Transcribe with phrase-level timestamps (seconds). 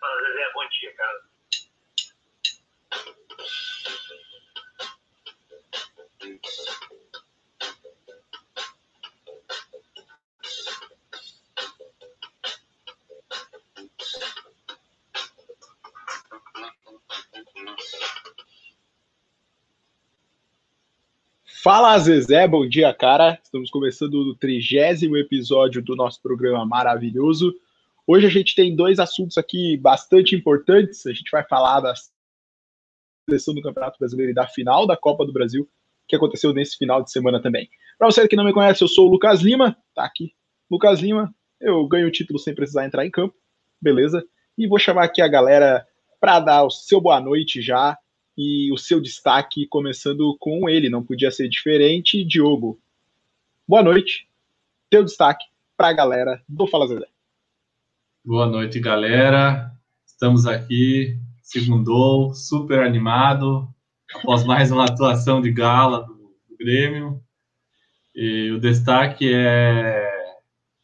[0.00, 1.22] Fala, Zezé, bom dia, cara.
[21.60, 23.38] Fala Zezé, bom dia, cara.
[23.42, 27.52] Estamos começando o trigésimo episódio do nosso programa maravilhoso.
[28.10, 31.06] Hoje a gente tem dois assuntos aqui bastante importantes.
[31.06, 31.92] A gente vai falar da
[33.28, 35.68] seleção do Campeonato Brasileiro e da final da Copa do Brasil,
[36.08, 37.68] que aconteceu nesse final de semana também.
[37.98, 40.32] Para você que não me conhece, eu sou o Lucas Lima, tá aqui.
[40.70, 43.34] Lucas Lima, eu ganho o título sem precisar entrar em campo,
[43.78, 44.24] beleza?
[44.56, 45.86] E vou chamar aqui a galera
[46.18, 47.94] para dar o seu boa noite já
[48.38, 52.80] e o seu destaque, começando com ele, não podia ser diferente, Diogo.
[53.68, 54.26] Boa noite,
[54.88, 55.44] teu destaque
[55.76, 57.17] para a galera do Fala Zé.
[58.28, 59.72] Boa noite, galera.
[60.04, 63.66] Estamos aqui, segundou, super animado,
[64.14, 66.12] após mais uma atuação de gala do,
[66.46, 67.22] do Grêmio.
[68.14, 70.06] E o destaque é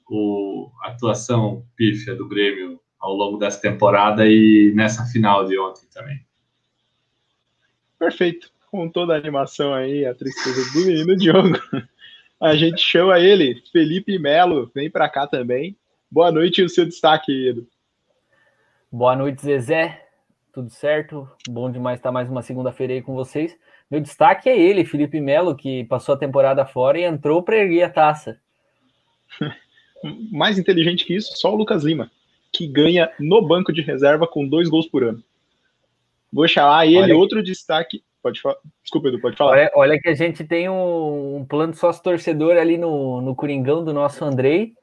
[0.09, 5.87] o, a atuação pífia do Grêmio ao longo dessa temporada e nessa final de ontem
[5.93, 6.25] também.
[7.99, 8.51] Perfeito.
[8.71, 11.59] Com toda a animação aí, a tristeza do menino Diogo.
[12.41, 15.77] A gente chama ele, Felipe Melo, vem para cá também.
[16.15, 17.67] Boa noite e o seu destaque, Edu.
[18.89, 20.07] Boa noite, Zezé.
[20.53, 21.29] Tudo certo?
[21.49, 23.59] Bom demais estar mais uma segunda-feira aí com vocês.
[23.91, 27.83] Meu destaque é ele, Felipe Melo, que passou a temporada fora e entrou para erguer
[27.83, 28.39] a taça.
[30.31, 32.09] Mais inteligente que isso, só o Lucas Lima,
[32.53, 35.21] que ganha no banco de reserva com dois gols por ano.
[36.33, 37.47] Vou chamar ele, olha outro que...
[37.47, 38.05] destaque.
[38.23, 38.59] Pode falar.
[38.85, 39.51] Desculpa, Edu, pode falar.
[39.51, 43.85] Olha, olha, que a gente tem um, um plano sócio torcedor ali no, no Coringão
[43.85, 44.75] do nosso Andrei,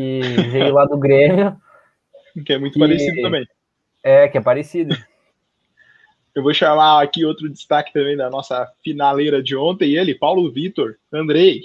[0.00, 1.56] que veio lá do Grêmio.
[2.46, 2.78] Que é muito que...
[2.78, 3.46] parecido também.
[4.02, 4.96] É, que é parecido.
[6.34, 10.94] Eu vou chamar aqui outro destaque também da nossa finaleira de ontem, ele, Paulo Vitor.
[11.12, 11.60] Andrei,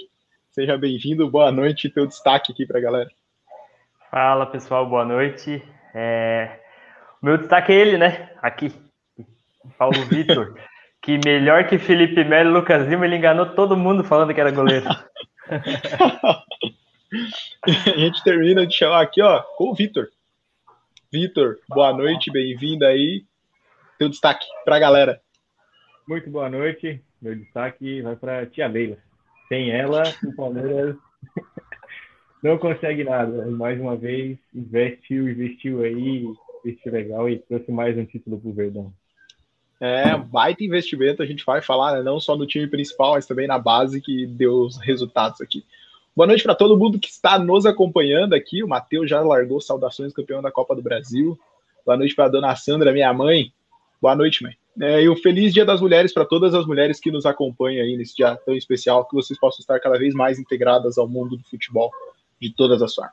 [0.50, 3.10] seja bem-vindo, boa noite, teu destaque aqui para a galera.
[4.10, 5.62] Fala pessoal, boa noite.
[5.94, 6.60] É...
[7.22, 8.30] O meu destaque é ele, né?
[8.42, 8.70] Aqui,
[9.78, 10.58] Paulo Vitor,
[11.00, 14.50] que melhor que Felipe Melo e Lucas Lima, ele enganou todo mundo falando que era
[14.50, 14.86] goleiro.
[17.66, 20.08] a gente termina de chamar aqui, ó, com o Vitor.
[21.12, 23.24] Vitor, boa noite, bem-vindo aí.
[23.98, 25.20] Teu destaque para a galera.
[26.06, 27.02] Muito boa noite.
[27.20, 28.98] Meu destaque vai para Tia Leila.
[29.48, 30.96] Sem ela, o Palmeiras
[32.42, 33.46] não consegue nada.
[33.46, 36.26] Mais uma vez, investiu, investiu aí,
[36.64, 38.92] investiu legal e trouxe mais um título para o Verdão.
[39.80, 43.46] É, baita investimento, a gente vai falar, né, não só no time principal, mas também
[43.46, 45.64] na base que deu os resultados aqui.
[46.16, 48.64] Boa noite para todo mundo que está nos acompanhando aqui.
[48.64, 51.38] O Matheus já largou saudações campeão da Copa do Brasil.
[51.84, 53.52] Boa noite para a dona Sandra, minha mãe.
[54.00, 54.56] Boa noite, mãe.
[54.80, 57.98] É, e um feliz Dia das Mulheres para todas as mulheres que nos acompanham aí
[57.98, 61.44] nesse dia tão especial, que vocês possam estar cada vez mais integradas ao mundo do
[61.44, 61.90] futebol
[62.40, 63.12] de todas as formas.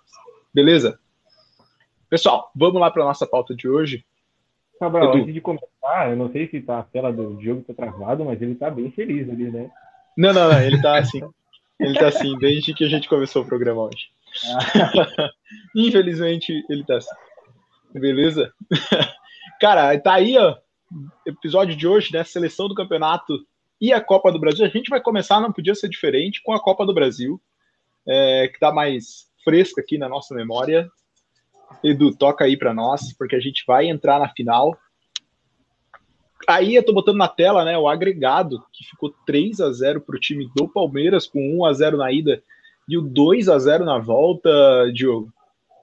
[0.54, 0.98] Beleza?
[2.10, 4.06] Pessoal, vamos lá para a nossa pauta de hoje.
[4.80, 5.24] Cabral, Edu.
[5.24, 8.42] antes de começar, eu não sei se tá, a tela do jogo tá travada, mas
[8.42, 9.70] ele tá bem feliz ali, né?
[10.18, 11.20] Não, não, não, ele tá assim.
[11.80, 14.10] Ele tá assim, desde que a gente começou o programa hoje.
[14.48, 15.30] Ah.
[15.76, 17.16] Infelizmente, ele tá assim.
[17.94, 18.54] Beleza?
[19.60, 20.58] Cara, tá aí, ó.
[21.26, 22.24] Episódio de hoje, né?
[22.24, 23.46] Seleção do campeonato
[23.82, 24.66] e a Copa do Brasil.
[24.66, 27.42] A gente vai começar, não podia ser diferente, com a Copa do Brasil,
[28.08, 30.90] é, que tá mais fresca aqui na nossa memória.
[31.84, 34.78] Edu, toca aí para nós, porque a gente vai entrar na final.
[36.48, 40.20] Aí eu tô botando na tela, né, o agregado, que ficou 3 a 0 pro
[40.20, 42.42] time do Palmeiras, com 1 a 0 na ida
[42.88, 44.50] e o 2 a 0 na volta,
[44.94, 45.32] Diogo.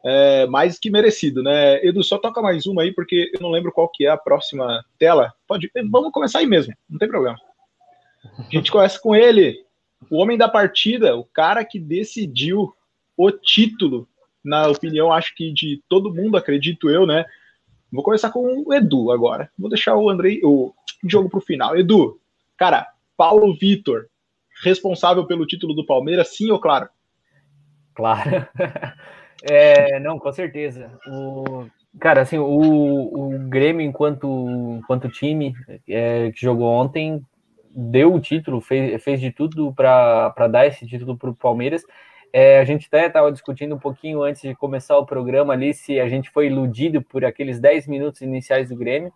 [0.04, 1.84] É, mais que merecido, né?
[1.84, 4.84] Edu, só toca mais uma aí, porque eu não lembro qual que é a próxima
[4.98, 5.32] tela.
[5.46, 7.38] Pode, vamos começar aí mesmo, não tem problema.
[8.38, 9.62] A gente começa com ele,
[10.10, 12.74] o homem da partida, o cara que decidiu
[13.16, 14.08] o título
[14.42, 17.24] na opinião, acho que de todo mundo, acredito eu, né?
[17.92, 19.50] Vou começar com o Edu agora.
[19.58, 20.72] Vou deixar o Andrei, o
[21.04, 21.76] jogo para o final.
[21.76, 22.18] Edu,
[22.56, 24.06] cara, Paulo Vitor,
[24.62, 26.88] responsável pelo título do Palmeiras, sim ou claro?
[27.94, 28.46] Claro.
[29.42, 30.92] É, não, com certeza.
[31.06, 31.66] O,
[31.98, 34.26] cara, assim, o, o Grêmio, enquanto,
[34.78, 35.54] enquanto time
[35.88, 37.22] é, que jogou ontem,
[37.74, 41.82] deu o título, fez, fez de tudo para dar esse título para o Palmeiras.
[42.32, 45.98] É, a gente até estava discutindo um pouquinho antes de começar o programa ali se
[45.98, 49.12] a gente foi iludido por aqueles 10 minutos iniciais do Grêmio,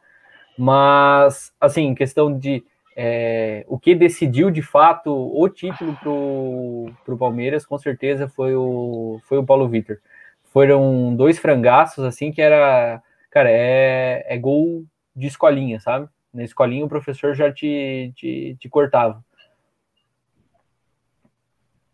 [0.59, 2.65] mas, assim, questão de
[2.97, 5.97] é, o que decidiu de fato o título
[7.05, 9.99] para o Palmeiras, com certeza foi o, foi o Paulo Vitor.
[10.53, 13.03] Foram dois frangaços, assim, que era.
[13.31, 14.85] cara, é, é gol
[15.15, 16.09] de escolinha, sabe?
[16.33, 19.25] Na escolinha o professor já te, te, te cortava.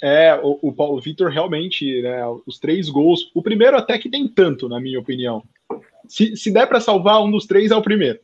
[0.03, 3.31] É, o, o Paulo Vitor realmente, né, os três gols.
[3.35, 5.43] O primeiro até que tem tanto, na minha opinião.
[6.09, 8.19] Se, se der para salvar um dos três, é o primeiro.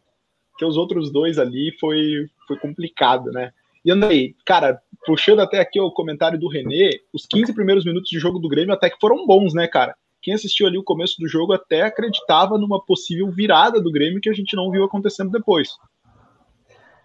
[0.51, 3.53] Porque os outros dois ali foi, foi complicado, né?
[3.85, 8.19] E Andrei, cara, puxando até aqui o comentário do René, os 15 primeiros minutos de
[8.19, 9.95] jogo do Grêmio até que foram bons, né, cara?
[10.21, 14.29] Quem assistiu ali o começo do jogo até acreditava numa possível virada do Grêmio que
[14.29, 15.69] a gente não viu acontecendo depois.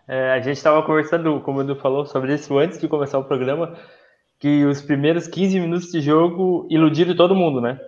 [0.07, 3.23] É, a gente estava conversando, como o Edu falou, sobre isso antes de começar o
[3.23, 3.77] programa
[4.41, 7.79] que os primeiros 15 minutos de jogo iludiram todo mundo, né?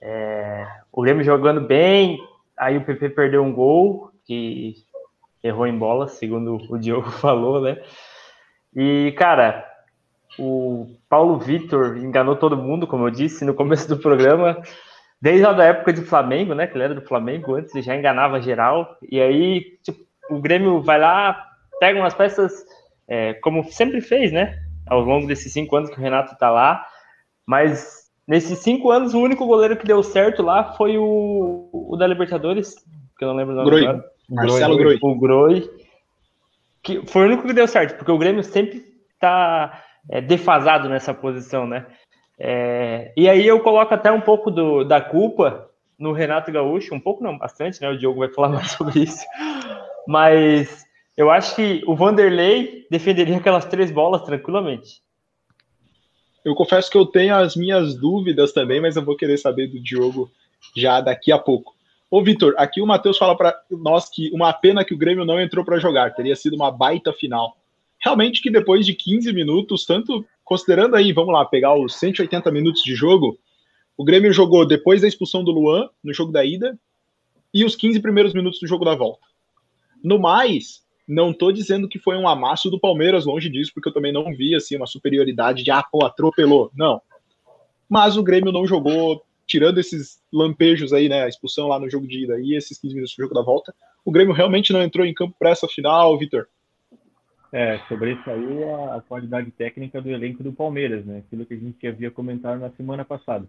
[0.00, 2.18] É, o Grêmio jogando bem,
[2.56, 4.74] aí o PP perdeu um gol, que
[5.44, 7.76] errou em bola, segundo o Diogo falou, né?
[8.74, 9.68] E, cara,
[10.38, 14.62] o Paulo Vitor enganou todo mundo, como eu disse no começo do programa,
[15.20, 16.66] desde a época de Flamengo, né?
[16.66, 18.96] Que ele era do Flamengo antes, já enganava geral.
[19.12, 21.48] E aí, tipo, o Grêmio vai lá,
[21.78, 22.64] pega umas peças,
[23.06, 24.69] é, como sempre fez, né?
[24.90, 26.84] Ao longo desses cinco anos que o Renato está lá.
[27.46, 32.06] Mas nesses cinco anos, o único goleiro que deu certo lá foi o, o da
[32.06, 32.74] Libertadores,
[33.16, 33.86] que eu não lembro o nome Groi.
[33.86, 34.04] agora.
[34.28, 34.98] Marcelo Groi.
[35.00, 35.70] O Groi.
[36.82, 38.84] Que foi o único que deu certo, porque o Grêmio sempre
[39.14, 41.86] está é, defasado nessa posição, né?
[42.38, 47.00] É, e aí eu coloco até um pouco do, da culpa no Renato Gaúcho, um
[47.00, 47.90] pouco não, bastante, né?
[47.90, 49.24] O Diogo vai falar mais sobre isso.
[50.08, 50.86] Mas
[51.16, 55.02] eu acho que o Vanderlei defenderia aquelas três bolas tranquilamente.
[56.44, 59.78] Eu confesso que eu tenho as minhas dúvidas também, mas eu vou querer saber do
[59.78, 60.30] Diogo
[60.74, 61.74] já daqui a pouco.
[62.10, 65.40] Ô, Vitor, aqui o Matheus fala para nós que uma pena que o Grêmio não
[65.40, 67.56] entrou para jogar, teria sido uma baita final.
[68.02, 72.82] Realmente que depois de 15 minutos, tanto considerando aí, vamos lá, pegar os 180 minutos
[72.82, 73.38] de jogo,
[73.96, 76.76] o Grêmio jogou depois da expulsão do Luan, no jogo da ida,
[77.52, 79.26] e os 15 primeiros minutos do jogo da volta.
[80.02, 83.92] No mais, não tô dizendo que foi um amasso do Palmeiras, longe disso, porque eu
[83.92, 86.70] também não vi assim uma superioridade de ah, pô, atropelou.
[86.72, 87.02] Não.
[87.88, 92.06] Mas o Grêmio não jogou, tirando esses lampejos aí, né, a expulsão lá no jogo
[92.06, 93.74] de ida e esses 15 minutos do jogo da volta,
[94.04, 96.46] o Grêmio realmente não entrou em campo para essa final, Vitor.
[97.52, 98.62] É, sobre isso aí
[98.96, 101.18] a qualidade técnica do elenco do Palmeiras, né?
[101.26, 103.48] Aquilo que a gente havia comentado na semana passada.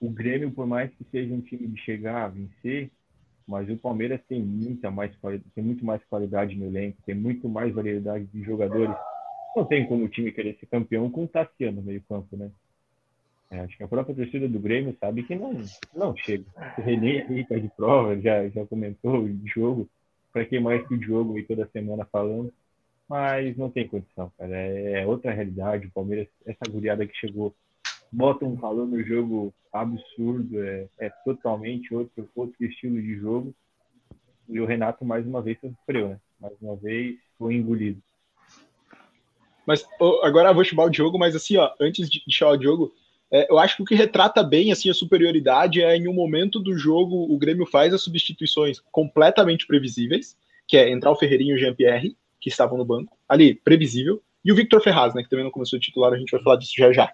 [0.00, 2.88] O Grêmio, por mais que seja um time de chegar a vencer,
[3.50, 5.12] mas o Palmeiras tem muita mais
[5.54, 8.94] tem muito mais qualidade no elenco, tem muito mais variedade de jogadores.
[9.56, 12.48] Não tem como o time querer ser campeão com o Tassiano no meio campo, né?
[13.50, 15.52] É, acho que a própria torcida do Grêmio sabe que não,
[15.92, 16.44] não chega.
[16.78, 19.88] O René aí tá de prova, já, já comentou o jogo,
[20.32, 22.52] para quem mais que o jogo aí toda semana falando,
[23.08, 24.56] mas não tem condição, cara.
[24.56, 25.88] É, é outra realidade.
[25.88, 27.52] O Palmeiras, essa guriada que chegou
[28.10, 33.54] bota um valor no jogo absurdo, é, é totalmente outro, outro estilo de jogo.
[34.48, 36.20] E o Renato, mais uma vez, sofreu, né?
[36.40, 38.02] Mais uma vez, foi engolido.
[39.66, 39.86] Mas
[40.22, 42.92] agora eu vou chamar o Diogo, mas assim, ó, antes de chamar o Diogo,
[43.30, 46.58] é, eu acho que o que retrata bem assim a superioridade é em um momento
[46.58, 50.36] do jogo o Grêmio faz as substituições completamente previsíveis,
[50.66, 54.50] que é entrar o Ferreirinho e o Jean-Pierre, que estavam no banco, ali, previsível, e
[54.50, 56.72] o Victor Ferraz, né, que também não começou a titular, a gente vai falar disso
[56.76, 57.12] já já.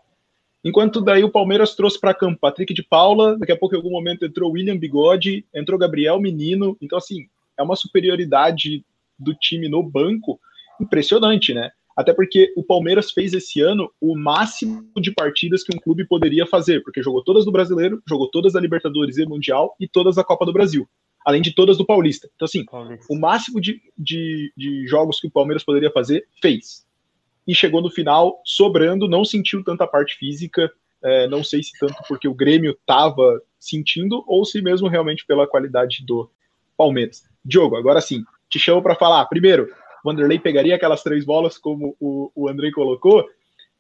[0.67, 3.93] Enquanto daí o Palmeiras trouxe para campo Patrick de Paula, daqui a pouco em algum
[3.93, 6.77] momento entrou William Bigode, entrou Gabriel Menino.
[6.83, 8.85] Então, assim, é uma superioridade
[9.17, 10.41] do time no banco
[10.81, 11.71] impressionante, né?
[11.97, 16.45] Até porque o Palmeiras fez esse ano o máximo de partidas que um clube poderia
[16.49, 20.25] fazer, porque jogou todas do Brasileiro, jogou todas da Libertadores e Mundial e todas da
[20.25, 20.89] Copa do Brasil,
[21.25, 22.29] além de todas do Paulista.
[22.35, 23.07] Então, assim, Paulista.
[23.09, 26.85] o máximo de, de, de jogos que o Palmeiras poderia fazer, fez
[27.47, 30.71] e chegou no final sobrando, não sentiu tanta parte física,
[31.03, 35.47] é, não sei se tanto porque o Grêmio estava sentindo ou se mesmo realmente pela
[35.47, 36.31] qualidade do
[36.77, 37.23] Palmeiras.
[37.45, 39.25] Diogo, agora sim, te chamo para falar.
[39.27, 39.69] Primeiro,
[40.05, 43.25] Vanderlei pegaria aquelas três bolas como o, o Andrei colocou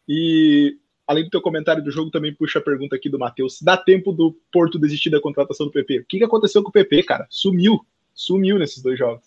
[0.09, 3.61] e além do teu comentário do jogo, também puxa a pergunta aqui do Matheus.
[3.63, 6.01] Dá tempo do Porto desistir da contratação do PP?
[6.01, 7.27] O que, que aconteceu com o PP, cara?
[7.31, 7.81] Sumiu.
[8.15, 9.25] Sumiu nesses dois jogos.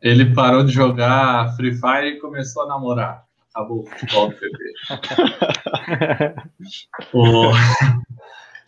[0.00, 4.36] Ele parou de jogar Free Fire e começou a namorar acabou o futebol do.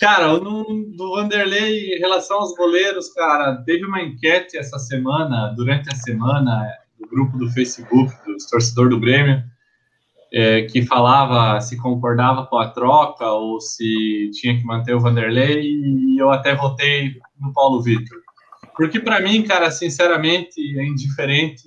[0.01, 0.65] Cara, no,
[0.97, 6.67] do Vanderlei, em relação aos goleiros, cara, teve uma enquete essa semana, durante a semana,
[6.99, 9.43] do grupo do Facebook, dos torcedores do Grêmio,
[10.33, 15.61] é, que falava se concordava com a troca ou se tinha que manter o Vanderlei,
[15.61, 18.19] e eu até votei no Paulo Vitor.
[18.75, 21.65] Porque, para mim, cara, sinceramente, é indiferente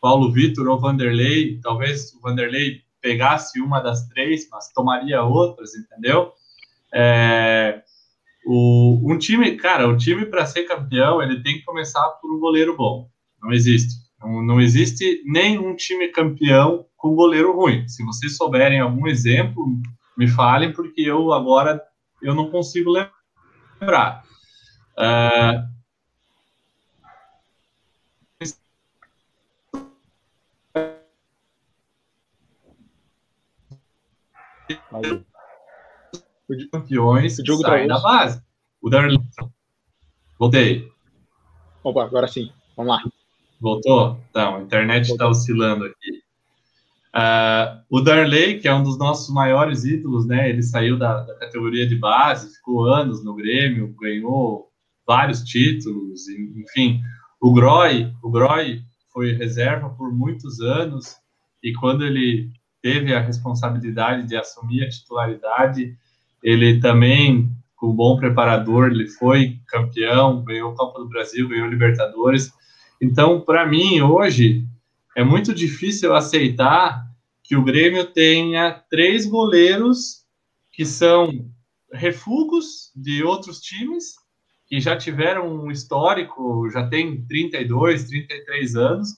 [0.00, 6.32] Paulo Vitor ou Vanderlei, talvez o Vanderlei pegasse uma das três, mas tomaria outras, entendeu?
[6.92, 7.82] É,
[8.46, 12.40] O, um time, cara, o time para ser campeão, ele tem que começar por um
[12.40, 13.08] goleiro bom.
[13.42, 13.94] Não existe.
[14.18, 17.86] Não, não existe nenhum time campeão com goleiro ruim.
[17.86, 19.66] Se vocês souberem algum exemplo,
[20.16, 21.80] me falem, porque eu agora
[22.22, 24.24] eu não consigo lembrar.
[24.98, 25.77] Uh,
[36.48, 38.42] o campeões o jogo sai da base.
[38.80, 39.18] O Darley.
[40.38, 40.88] Voltei.
[41.82, 42.50] Opa, agora sim.
[42.76, 43.02] Vamos lá.
[43.60, 44.20] Voltou?
[44.30, 46.22] Então, a internet está oscilando aqui.
[47.14, 50.48] Uh, o Darley, que é um dos nossos maiores ídolos, né?
[50.48, 54.70] Ele saiu da, da, categoria de base, ficou anos no Grêmio, ganhou
[55.06, 57.00] vários títulos, enfim.
[57.40, 58.82] O Groy, o Groy
[59.12, 61.16] foi reserva por muitos anos
[61.62, 65.96] e quando ele teve a responsabilidade de assumir a titularidade,
[66.42, 72.52] ele também, com um bom preparador, ele foi campeão, ganhou Copa do Brasil, ganhou Libertadores.
[73.00, 74.64] Então, para mim, hoje,
[75.16, 77.06] é muito difícil aceitar
[77.42, 80.24] que o Grêmio tenha três goleiros
[80.70, 81.50] que são
[81.92, 84.14] refugos de outros times
[84.68, 89.08] que já tiveram um histórico, já tem 32, 33 anos,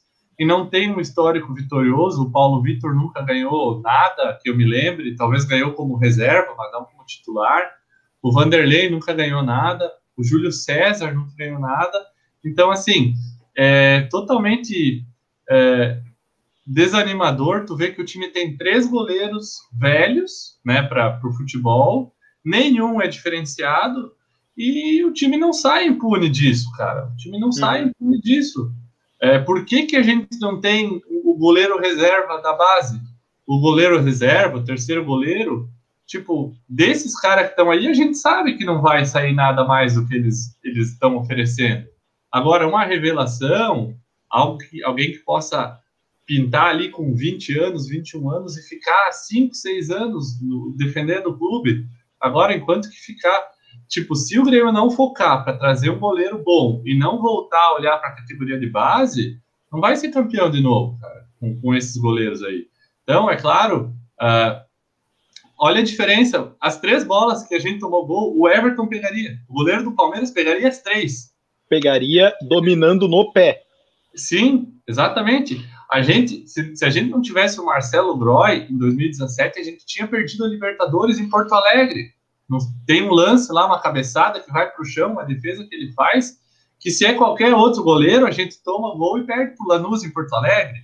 [0.40, 2.22] e não tem um histórico vitorioso.
[2.22, 6.72] O Paulo Vitor nunca ganhou nada, que eu me lembre, talvez ganhou como reserva, mas
[6.72, 7.70] não como titular.
[8.22, 11.98] O Vanderlei nunca ganhou nada, o Júlio César nunca ganhou nada.
[12.42, 13.12] Então, assim,
[13.54, 15.04] é totalmente
[15.50, 16.00] é,
[16.66, 22.98] desanimador tu vê que o time tem três goleiros velhos, né, para o futebol, nenhum
[22.98, 24.12] é diferenciado
[24.56, 27.10] e o time não sai impune disso, cara.
[27.12, 27.52] O time não uhum.
[27.52, 28.72] sai impune disso.
[29.20, 33.00] É, por que, que a gente não tem o goleiro reserva da base?
[33.46, 35.68] O goleiro reserva, o terceiro goleiro,
[36.06, 39.94] tipo, desses caras que estão aí, a gente sabe que não vai sair nada mais
[39.94, 41.86] do que eles estão oferecendo.
[42.32, 43.94] Agora, uma revelação,
[44.28, 45.78] algo que, alguém que possa
[46.24, 51.36] pintar ali com 20 anos, 21 anos e ficar 5, 6 anos no, defendendo o
[51.36, 51.84] clube.
[52.20, 53.49] Agora, enquanto que ficar
[53.90, 57.74] tipo, se o Grêmio não focar para trazer um goleiro bom e não voltar a
[57.74, 59.36] olhar para a categoria de base,
[59.70, 62.68] não vai ser campeão de novo, cara, com, com esses goleiros aí.
[63.02, 63.92] Então, é claro,
[64.22, 64.60] uh,
[65.58, 66.54] olha a diferença.
[66.60, 69.36] As três bolas que a gente tomou gol, o Everton pegaria.
[69.48, 71.34] O goleiro do Palmeiras pegaria as três.
[71.68, 73.62] Pegaria dominando no pé.
[74.14, 75.68] Sim, exatamente.
[75.90, 79.84] A gente, se, se a gente não tivesse o Marcelo Groy em 2017, a gente
[79.84, 82.12] tinha perdido a Libertadores em Porto Alegre.
[82.86, 85.92] Tem um lance lá, uma cabeçada que vai para o chão, uma defesa que ele
[85.92, 86.38] faz,
[86.78, 90.02] que se é qualquer outro goleiro, a gente toma gol e perde para o Lanús
[90.02, 90.80] em Porto Alegre.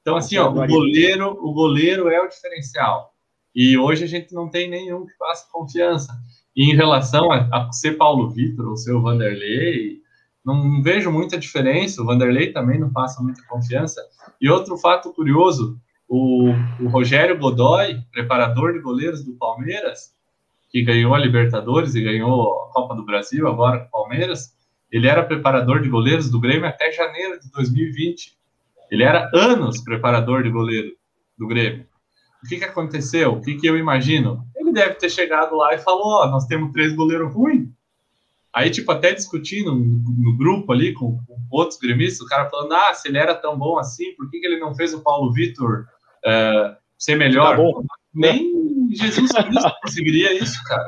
[0.00, 3.12] Então, assim, ó, o goleiro, o goleiro é o diferencial.
[3.54, 6.12] E hoje a gente não tem nenhum que faça confiança.
[6.54, 9.98] E em relação a, a ser Paulo Vitor ou ser o Vanderlei,
[10.44, 12.02] não vejo muita diferença.
[12.02, 14.00] O Vanderlei também não passa muita confiança.
[14.40, 16.50] E outro fato curioso: o,
[16.80, 20.14] o Rogério Godoy, preparador de goleiros do Palmeiras,
[20.70, 24.54] que ganhou a Libertadores e ganhou a Copa do Brasil agora com o Palmeiras,
[24.90, 28.36] ele era preparador de goleiros do Grêmio até janeiro de 2020.
[28.90, 30.90] Ele era anos preparador de goleiro
[31.36, 31.86] do Grêmio.
[32.42, 33.32] O que, que aconteceu?
[33.32, 34.46] O que, que eu imagino?
[34.56, 37.68] Ele deve ter chegado lá e falou: Ó, oh, nós temos três goleiros ruins.
[38.54, 42.94] Aí, tipo, até discutindo no, grupo ali com, com, outros gremistas, o cara falando: ah,
[42.94, 45.86] se ele era tão bom assim, por que, que ele não fez o Paulo Vitor
[46.24, 47.56] uh, ser melhor?
[47.56, 48.52] Tá Nem
[48.90, 50.86] Jesus Cristo conseguiria isso, cara.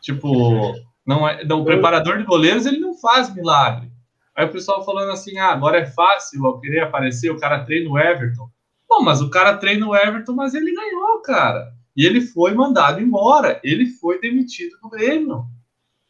[0.00, 0.74] tipo,
[1.06, 3.90] não é, não, o preparador de goleiros ele não faz milagre.
[4.34, 7.90] Aí o pessoal falando assim, ah, agora é fácil eu querer aparecer, o cara treina
[7.90, 8.48] o Everton.
[8.88, 11.72] Bom, mas o cara treina o Everton, mas ele ganhou, cara.
[11.96, 15.46] E ele foi mandado embora, ele foi demitido do Grêmio.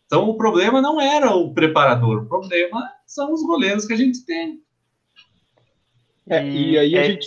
[0.07, 4.25] Então o problema não era o preparador, o problema são os goleiros que a gente
[4.25, 4.61] tem.
[6.29, 7.05] É, e aí a é...
[7.11, 7.27] gente.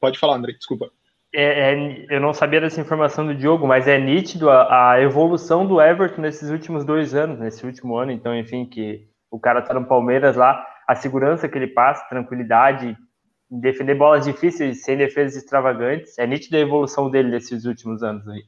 [0.00, 0.90] Pode falar, André, desculpa
[1.38, 5.66] é, é, eu não sabia dessa informação do Diogo, mas é nítido a, a, evolução
[5.66, 8.10] do Everton nesses últimos dois anos, nesse último ano.
[8.10, 12.96] Então, enfim, que o cara tá no Palmeiras lá, a segurança que ele passa, tranquilidade,
[13.50, 18.42] defender bolas difíceis sem defesas extravagantes, é nítida a evolução dele nesses últimos anos aí.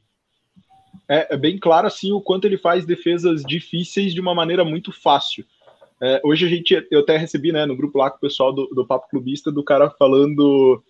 [1.06, 4.92] É, é bem claro assim o quanto ele faz defesas difíceis de uma maneira muito
[4.92, 5.44] fácil.
[6.00, 8.66] É, hoje a gente, eu até recebi, né, no grupo lá com o pessoal do,
[8.68, 10.82] do Papo Clubista, do cara falando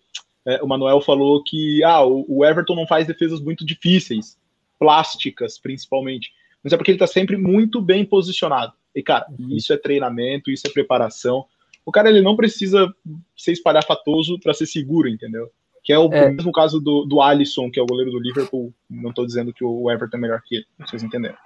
[0.48, 4.38] é, o Manuel falou que ah, o, Everton não faz defesas muito difíceis,
[4.78, 6.32] plásticas principalmente,
[6.64, 8.72] mas é porque ele está sempre muito bem posicionado.
[8.94, 9.50] E, cara, uhum.
[9.50, 11.44] isso é treinamento, isso é preparação.
[11.84, 12.90] O cara ele não precisa
[13.36, 15.50] ser espalhafatoso para ser seguro, entendeu?
[15.84, 16.30] Que é o é.
[16.30, 18.72] mesmo caso do, do Alisson, que é o goleiro do Liverpool.
[18.88, 21.36] Não estou dizendo que o Everton é melhor que ele, vocês entenderam.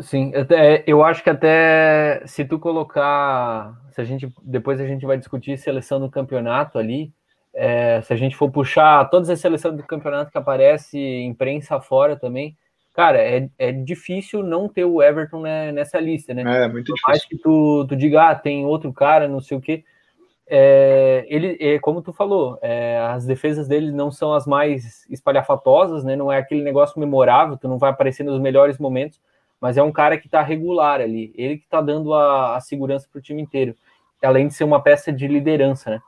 [0.00, 5.04] Sim, até, eu acho que até se tu colocar, se a gente depois a gente
[5.04, 7.12] vai discutir seleção do campeonato ali,
[7.58, 12.14] é, se a gente for puxar todas as seleções do campeonato que aparece, imprensa fora
[12.14, 12.54] também,
[12.92, 16.42] cara, é, é difícil não ter o Everton né, nessa lista, né?
[16.64, 19.60] É, muito Por mais que tu, tu diga, ah, tem outro cara, não sei o
[19.60, 19.82] quê.
[20.46, 26.04] É, ele, é, como tu falou, é, as defesas dele não são as mais espalhafatosas,
[26.04, 26.14] né?
[26.14, 29.18] Não é aquele negócio memorável, tu não vai aparecer nos melhores momentos,
[29.58, 33.08] mas é um cara que tá regular ali, ele que tá dando a, a segurança
[33.10, 33.74] pro time inteiro,
[34.22, 36.00] além de ser uma peça de liderança, né?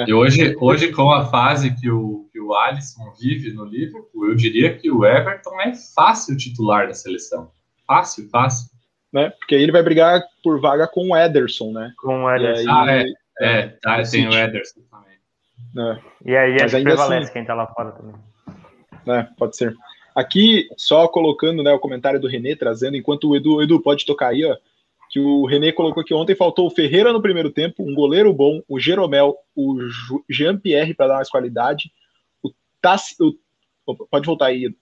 [0.00, 0.04] É.
[0.08, 4.34] E hoje, hoje, com a fase que o, que o Alisson vive no Liverpool, eu
[4.34, 7.50] diria que o Everton é fácil titular da seleção.
[7.86, 8.70] Fácil, fácil.
[9.12, 9.30] Né?
[9.30, 11.92] Porque aí ele vai brigar por vaga com o Ederson, né?
[11.98, 12.70] Com o Ederson.
[12.70, 13.04] Ah, é.
[13.40, 15.16] É, tá, tem o Ederson também.
[15.76, 16.00] É.
[16.24, 18.14] E aí Mas acho que prevalece assim, quem tá lá fora também.
[19.08, 19.74] É, pode ser.
[20.14, 24.28] Aqui, só colocando né, o comentário do Renê, trazendo, enquanto o Edu, Edu pode tocar
[24.28, 24.56] aí, ó,
[25.10, 28.62] que o René colocou que ontem faltou o Ferreira no primeiro tempo, um goleiro bom,
[28.68, 29.76] o Jeromel, o
[30.28, 31.90] Jean-Pierre para dar mais qualidade,
[32.42, 32.50] o
[32.80, 33.34] Tassiano,
[34.08, 34.72] pode voltar aí,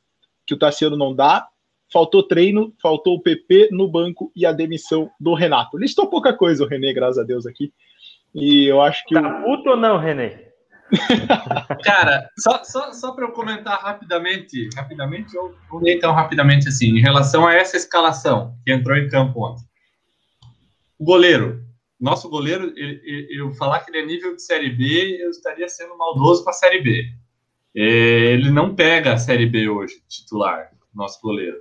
[0.47, 1.49] que o Tassiano não dá,
[1.91, 5.79] faltou treino, faltou o PP no banco e a demissão do Renato.
[5.79, 7.73] Listou pouca coisa o René, graças a Deus aqui.
[8.35, 9.15] E eu acho que.
[9.15, 9.45] Tá o...
[9.45, 10.49] puto ou não, René?
[11.83, 17.01] Cara, só, só, só para eu comentar rapidamente, rapidamente, ou nem tão rapidamente assim, em
[17.01, 19.68] relação a essa escalação que entrou em campo ontem.
[20.99, 21.63] O goleiro.
[22.01, 26.45] Nosso goleiro, eu falar que ele é nível de Série B, eu estaria sendo maldoso
[26.45, 27.13] para a Série B.
[27.77, 31.59] É, ele não pega a Série B hoje, titular, nosso goleiro.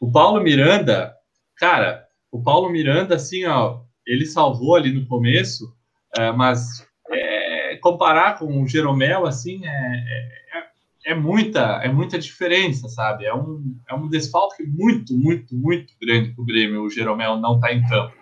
[0.00, 1.14] O Paulo Miranda,
[1.56, 5.74] cara, o Paulo Miranda, assim, ó, ele salvou ali no começo,
[6.18, 12.88] é, mas é, comparar com o Jeromel, assim, é, é, é, muita, é muita diferença,
[12.88, 13.24] sabe?
[13.24, 17.58] É um, é um desfalque muito, muito, muito grande para o Grêmio, o Jeromel não
[17.58, 18.21] tá em campo.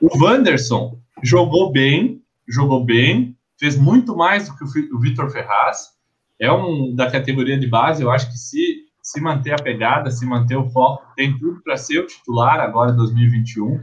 [0.00, 5.96] O Wanderson jogou bem, jogou bem, fez muito mais do que o Vitor Ferraz.
[6.38, 10.26] É um da categoria de base, eu acho que se se manter a pegada, se
[10.26, 13.80] manter o foco, tem tudo para ser o titular agora em 2021.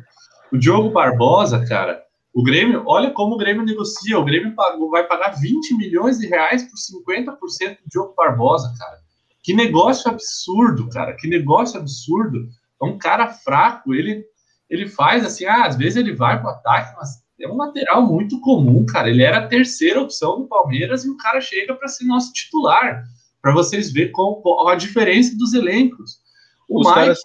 [0.52, 4.20] O Diogo Barbosa, cara, o Grêmio, olha como o Grêmio negocia.
[4.20, 9.00] O Grêmio pagou, vai pagar 20 milhões de reais por 50% do Diogo Barbosa, cara.
[9.42, 11.14] Que negócio absurdo, cara.
[11.14, 12.50] Que negócio absurdo.
[12.82, 13.94] É um cara fraco.
[13.94, 14.26] Ele
[14.70, 18.02] ele faz assim, ah, às vezes ele vai para o ataque, mas é um lateral
[18.02, 19.10] muito comum, cara.
[19.10, 23.04] Ele era a terceira opção do Palmeiras e o cara chega para ser nosso titular,
[23.42, 26.20] para vocês verem qual, qual, a diferença dos elencos.
[26.70, 27.20] O Os caras...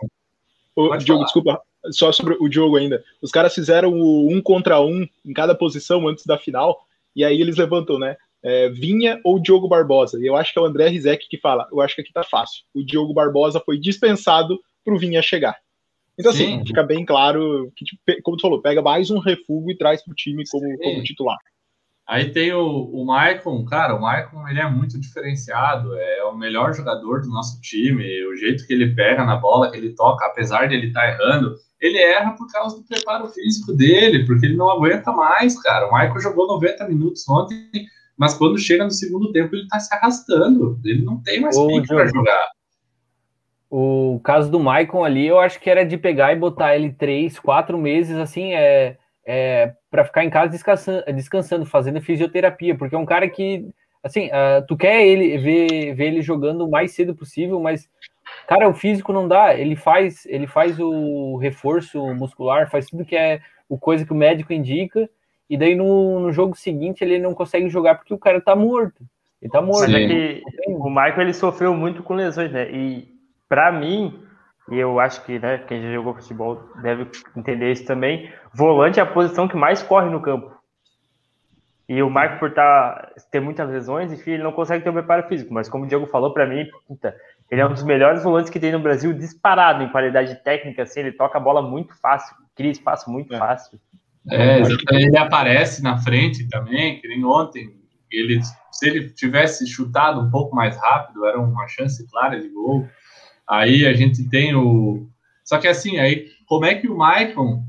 [0.74, 3.02] o Diogo, desculpa, só sobre o Diogo ainda.
[3.22, 6.78] Os caras fizeram o um contra um em cada posição antes da final,
[7.14, 8.16] e aí eles levantam, né?
[8.42, 10.18] É, Vinha ou Diogo Barbosa.
[10.20, 11.66] E eu acho que é o André Rizek que fala.
[11.72, 12.64] Eu acho que aqui tá fácil.
[12.72, 15.56] O Diogo Barbosa foi dispensado para o Vinha chegar.
[16.18, 16.54] Então, assim, Sim.
[16.56, 20.02] assim, fica bem claro que, tipo, como tu falou, pega mais um refúgio e traz
[20.02, 21.38] para o time como, como titular.
[22.08, 26.72] Aí tem o, o Maicon, cara, o Maicon ele é muito diferenciado, é o melhor
[26.72, 30.66] jogador do nosso time, o jeito que ele pega na bola, que ele toca, apesar
[30.66, 34.56] de ele estar tá errando, ele erra por causa do preparo físico dele, porque ele
[34.56, 35.86] não aguenta mais, cara.
[35.86, 37.68] O Maicon jogou 90 minutos ontem,
[38.16, 41.88] mas quando chega no segundo tempo ele tá se arrastando, ele não tem mais pique
[41.88, 42.48] para jogar.
[43.70, 47.38] O caso do Maicon ali, eu acho que era de pegar e botar ele três,
[47.38, 52.98] quatro meses, assim, é, é para ficar em casa descansando, descansando, fazendo fisioterapia, porque é
[52.98, 53.68] um cara que,
[54.02, 57.90] assim, uh, tu quer ele ver, ver ele jogando o mais cedo possível, mas,
[58.46, 59.54] cara, o físico não dá.
[59.54, 64.16] Ele faz, ele faz o reforço muscular, faz tudo que é o coisa que o
[64.16, 65.10] médico indica,
[65.48, 69.04] e daí no, no jogo seguinte ele não consegue jogar porque o cara tá morto.
[69.42, 69.90] Ele tá morto.
[69.90, 72.70] Mas é que o Michael ele sofreu muito com lesões, né?
[72.70, 73.17] E
[73.48, 74.22] para mim,
[74.70, 79.02] e eu acho que né, quem já jogou futebol deve entender isso também, volante é
[79.02, 80.58] a posição que mais corre no campo.
[81.88, 85.26] E o Marco, por tá, ter muitas lesões, enfim, ele não consegue ter o preparo
[85.26, 85.54] físico.
[85.54, 87.16] Mas como o Diego falou para mim, puta,
[87.50, 90.82] ele é um dos melhores volantes que tem no Brasil, disparado em qualidade técnica.
[90.82, 93.38] Assim, ele toca a bola muito fácil, cria espaço muito é.
[93.38, 93.80] fácil.
[94.30, 94.60] É,
[94.92, 97.74] ele aparece na frente também, que nem ontem.
[98.10, 98.38] Ele,
[98.70, 102.86] se ele tivesse chutado um pouco mais rápido, era uma chance clara de gol.
[103.48, 105.06] Aí a gente tem o.
[105.44, 107.62] Só que assim, aí como é que o Maicon.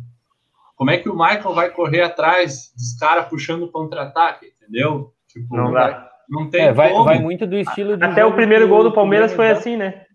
[0.75, 5.13] Como é que o Michael vai correr atrás dos caras puxando o contra-ataque, entendeu?
[5.27, 8.65] Tipo, não, vai, não tem é, vai, vai, muito do estilo de Até o primeiro
[8.67, 10.05] gol do Palmeiras foi assim, né?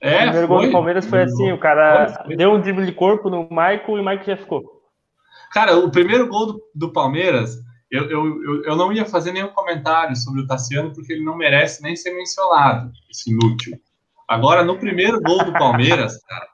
[0.00, 0.56] É, o primeiro foi.
[0.56, 2.36] gol do Palmeiras foi assim, o cara foi.
[2.36, 4.64] deu um drible de corpo no Michael e o Michael já ficou.
[5.52, 7.58] Cara, o primeiro gol do, do Palmeiras,
[7.90, 11.36] eu, eu, eu, eu, não ia fazer nenhum comentário sobre o Tassiano, porque ele não
[11.36, 13.78] merece nem ser mencionado, esse inútil.
[14.28, 16.46] Agora, no primeiro gol do Palmeiras, cara,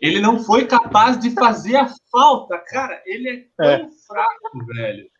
[0.00, 3.00] Ele não foi capaz de fazer a falta, cara.
[3.04, 3.88] Ele é tão é.
[4.06, 5.12] fraco, velho.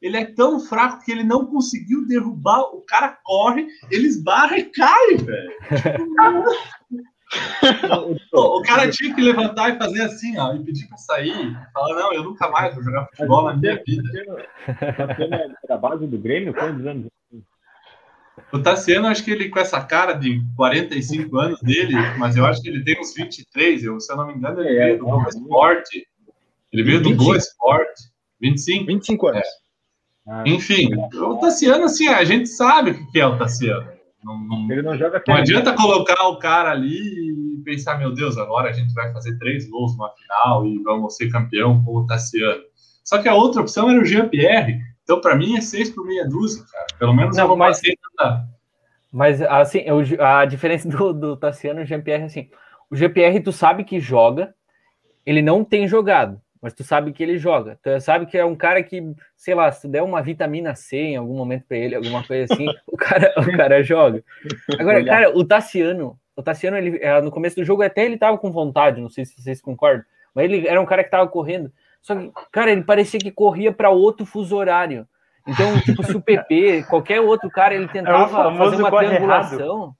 [0.00, 2.60] Ele é tão fraco que ele não conseguiu derrubar.
[2.74, 5.52] O cara corre, ele esbarra e cai, velho.
[8.32, 11.54] o, cara tinha que levantar e fazer assim, ó, e pedir para sair.
[11.74, 14.02] Falar, não, eu nunca mais vou jogar futebol na minha vida.
[14.66, 16.54] Tá sendo da base do Grêmio?
[16.54, 17.10] Quantos anos?
[18.52, 22.60] O Tassiano, acho que ele, com essa cara de 45 anos dele, mas eu acho
[22.60, 25.04] que ele tem uns 23, eu, se eu não me engano, ele é, veio do
[25.04, 26.06] Boa Esporte.
[26.72, 27.16] Ele veio 25.
[27.16, 28.02] do Boa Esporte.
[28.40, 28.86] 25?
[28.86, 29.38] 25 anos.
[29.38, 29.42] É.
[30.28, 33.88] Ah, Enfim, o Tassiano, assim, a gente sabe o que é o Tassiano.
[34.22, 38.36] Não, não, ele não joga Não adianta colocar o cara ali e pensar, meu Deus,
[38.36, 42.06] agora a gente vai fazer três gols numa final e vamos ser campeão com o
[42.06, 42.62] Tassiano.
[43.02, 46.28] Só que a outra opção era o Jean-Pierre, então, para mim, é seis por meia
[46.28, 46.86] dúzia, cara.
[46.98, 47.80] Pelo menos não, eu vou mas,
[49.12, 49.84] Mas, assim,
[50.18, 52.50] a diferença do, do Tassiano e o Jean-Pierre, assim,
[52.90, 54.54] o Jean-Pierre, tu sabe que joga,
[55.24, 57.78] ele não tem jogado, mas tu sabe que ele joga.
[57.82, 59.02] Tu sabe que é um cara que,
[59.36, 62.52] sei lá, se tu der uma vitamina C em algum momento para ele, alguma coisa
[62.52, 64.22] assim, o, cara, o cara joga.
[64.78, 68.38] Agora, cara, o Tassiano, o Tassiano, ele, é, no começo do jogo, até ele tava
[68.38, 71.72] com vontade, não sei se vocês concordam, mas ele era um cara que tava correndo.
[72.02, 75.06] Só que, cara, ele parecia que corria para outro fuso horário.
[75.46, 79.96] Então, tipo, se o PP, qualquer outro cara, ele tentava é fazer uma triangulação, errado.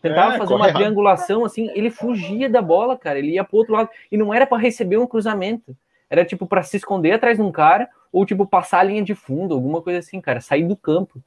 [0.00, 0.76] tentava é, fazer uma errado.
[0.76, 3.18] triangulação, assim, ele fugia da bola, cara.
[3.18, 3.88] Ele ia pro outro lado.
[4.10, 5.76] E não era para receber um cruzamento.
[6.08, 9.14] Era, tipo, para se esconder atrás de um cara, ou, tipo, passar a linha de
[9.14, 10.40] fundo, alguma coisa assim, cara.
[10.40, 11.22] Sair do campo.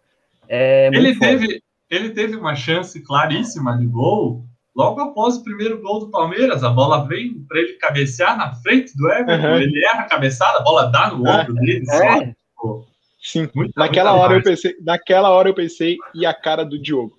[0.48, 4.46] É ele, teve, ele teve uma chance claríssima de gol
[4.78, 8.96] logo após o primeiro gol do Palmeiras, a bola vem para ele cabecear na frente
[8.96, 9.58] do Everton, uhum.
[9.58, 11.62] ele erra a cabeçada, a bola dá no ombro é.
[11.62, 11.98] dele, é.
[11.98, 12.88] só, tipo,
[13.20, 16.80] Sim, muita, naquela muita hora eu pensei, naquela hora eu pensei e a cara do
[16.80, 17.18] Diogo.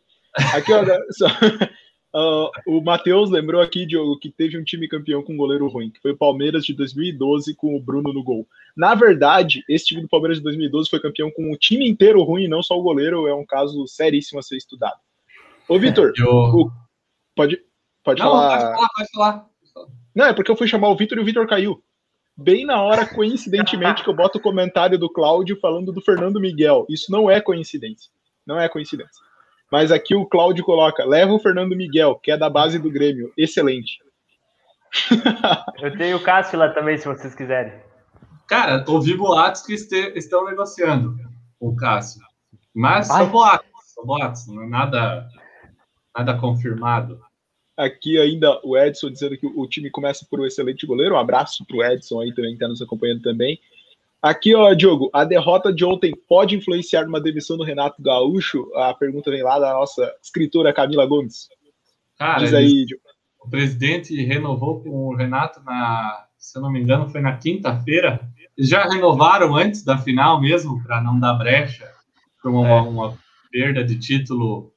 [0.54, 5.32] Aqui, olha, só, uh, o Matheus lembrou aqui, Diogo, que teve um time campeão com
[5.32, 8.46] um goleiro ruim, que foi o Palmeiras de 2012 com o Bruno no gol.
[8.76, 12.46] Na verdade, esse time do Palmeiras de 2012 foi campeão com o time inteiro ruim,
[12.46, 15.00] não só o goleiro, é um caso seríssimo a ser estudado.
[15.68, 16.28] Ô, Vitor, eu...
[16.28, 16.70] o
[17.38, 17.56] Pode,
[18.02, 18.58] pode não, falar.
[18.58, 19.46] Pode falar, pode falar.
[20.12, 21.80] Não, é porque eu fui chamar o Vitor e o Vitor caiu.
[22.36, 26.84] Bem na hora, coincidentemente, que eu boto o comentário do Cláudio falando do Fernando Miguel.
[26.88, 28.10] Isso não é coincidência.
[28.44, 29.22] Não é coincidência.
[29.70, 33.32] Mas aqui o Cláudio coloca: leva o Fernando Miguel, que é da base do Grêmio.
[33.38, 33.98] Excelente.
[35.80, 37.72] Eu tenho o Cássio lá também, se vocês quiserem.
[38.48, 41.14] Cara, ouvi boatos que este, estão negociando
[41.60, 42.20] o Cássio.
[42.74, 45.28] Mas são boatos, são boatos, não é nada,
[46.16, 47.27] nada confirmado.
[47.78, 51.14] Aqui ainda o Edson dizendo que o time começa por um excelente goleiro.
[51.14, 53.60] Um abraço para o Edson aí também que está nos acompanhando também.
[54.20, 58.68] Aqui, ó, Diogo, a derrota de ontem pode influenciar numa demissão do Renato Gaúcho?
[58.74, 61.48] A pergunta vem lá da nossa escritora Camila Gomes.
[62.18, 63.04] Cara, Diz aí, Diogo.
[63.44, 68.20] o presidente renovou com o Renato na, se eu não me engano, foi na quinta-feira.
[68.58, 71.88] Já renovaram antes da final mesmo, para não dar brecha,
[72.42, 72.80] para uma, é.
[72.80, 73.16] uma
[73.52, 74.72] perda de título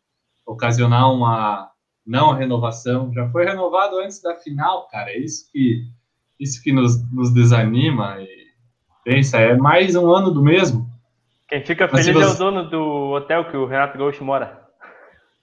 [0.46, 1.71] ocasionar uma
[2.12, 3.12] não renovação.
[3.14, 5.10] Já foi renovado antes da final, cara.
[5.10, 5.88] É isso que,
[6.38, 8.18] isso que nos, nos desanima.
[8.20, 8.28] E
[9.06, 10.92] pensa, é mais um ano do mesmo.
[11.48, 12.22] Quem fica feliz você...
[12.22, 14.62] é o dono do hotel que o Renato Gaúcho mora.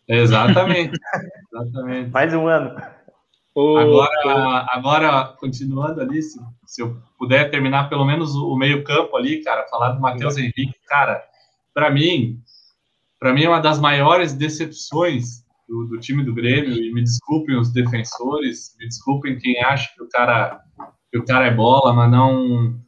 [0.06, 0.92] Exatamente.
[1.50, 2.10] Exatamente.
[2.10, 2.78] Mais um ano.
[3.56, 9.66] Agora, agora, continuando ali, se, se eu puder terminar pelo menos o meio-campo ali, cara,
[9.68, 11.24] falar do Matheus Henrique, cara,
[11.74, 12.40] para mim,
[13.18, 17.56] para mim é uma das maiores decepções do, do, time do Grêmio, e me desculpem
[17.56, 20.60] os defensores, me desculpem quem acha que o cara,
[21.12, 22.80] que o cara é bola, mas não.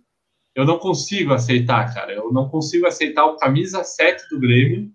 [0.55, 2.13] Eu não consigo aceitar, cara.
[2.13, 4.91] Eu não consigo aceitar o camisa 7 do Grêmio.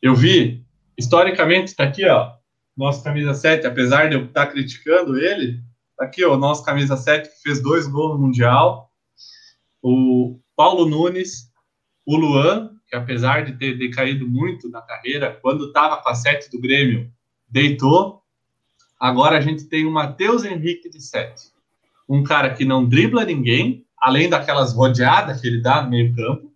[0.00, 0.64] Eu vi,
[0.96, 2.34] historicamente, tá aqui, ó,
[2.76, 5.60] nosso camisa 7, apesar de eu estar tá criticando ele,
[5.96, 8.90] tá aqui, ó, nosso camisa 7 que fez dois gols no Mundial.
[9.82, 11.50] O Paulo Nunes,
[12.04, 16.50] o Luan, que apesar de ter decaído muito na carreira, quando estava com a sete
[16.50, 17.10] do Grêmio,
[17.48, 18.22] deitou.
[18.98, 21.50] Agora a gente tem o Matheus Henrique de sete.
[22.08, 26.52] Um cara que não dribla ninguém, além daquelas rodeadas que ele dá no meio campo.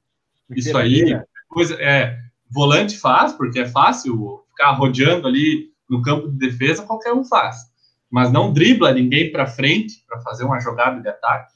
[0.51, 6.39] Isso aí, coisa, é, volante faz, porque é fácil ficar rodeando ali no campo de
[6.39, 7.69] defesa, qualquer um faz.
[8.09, 11.53] Mas não dribla ninguém para frente para fazer uma jogada de ataque.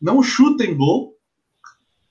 [0.00, 1.14] Não chuta em gol.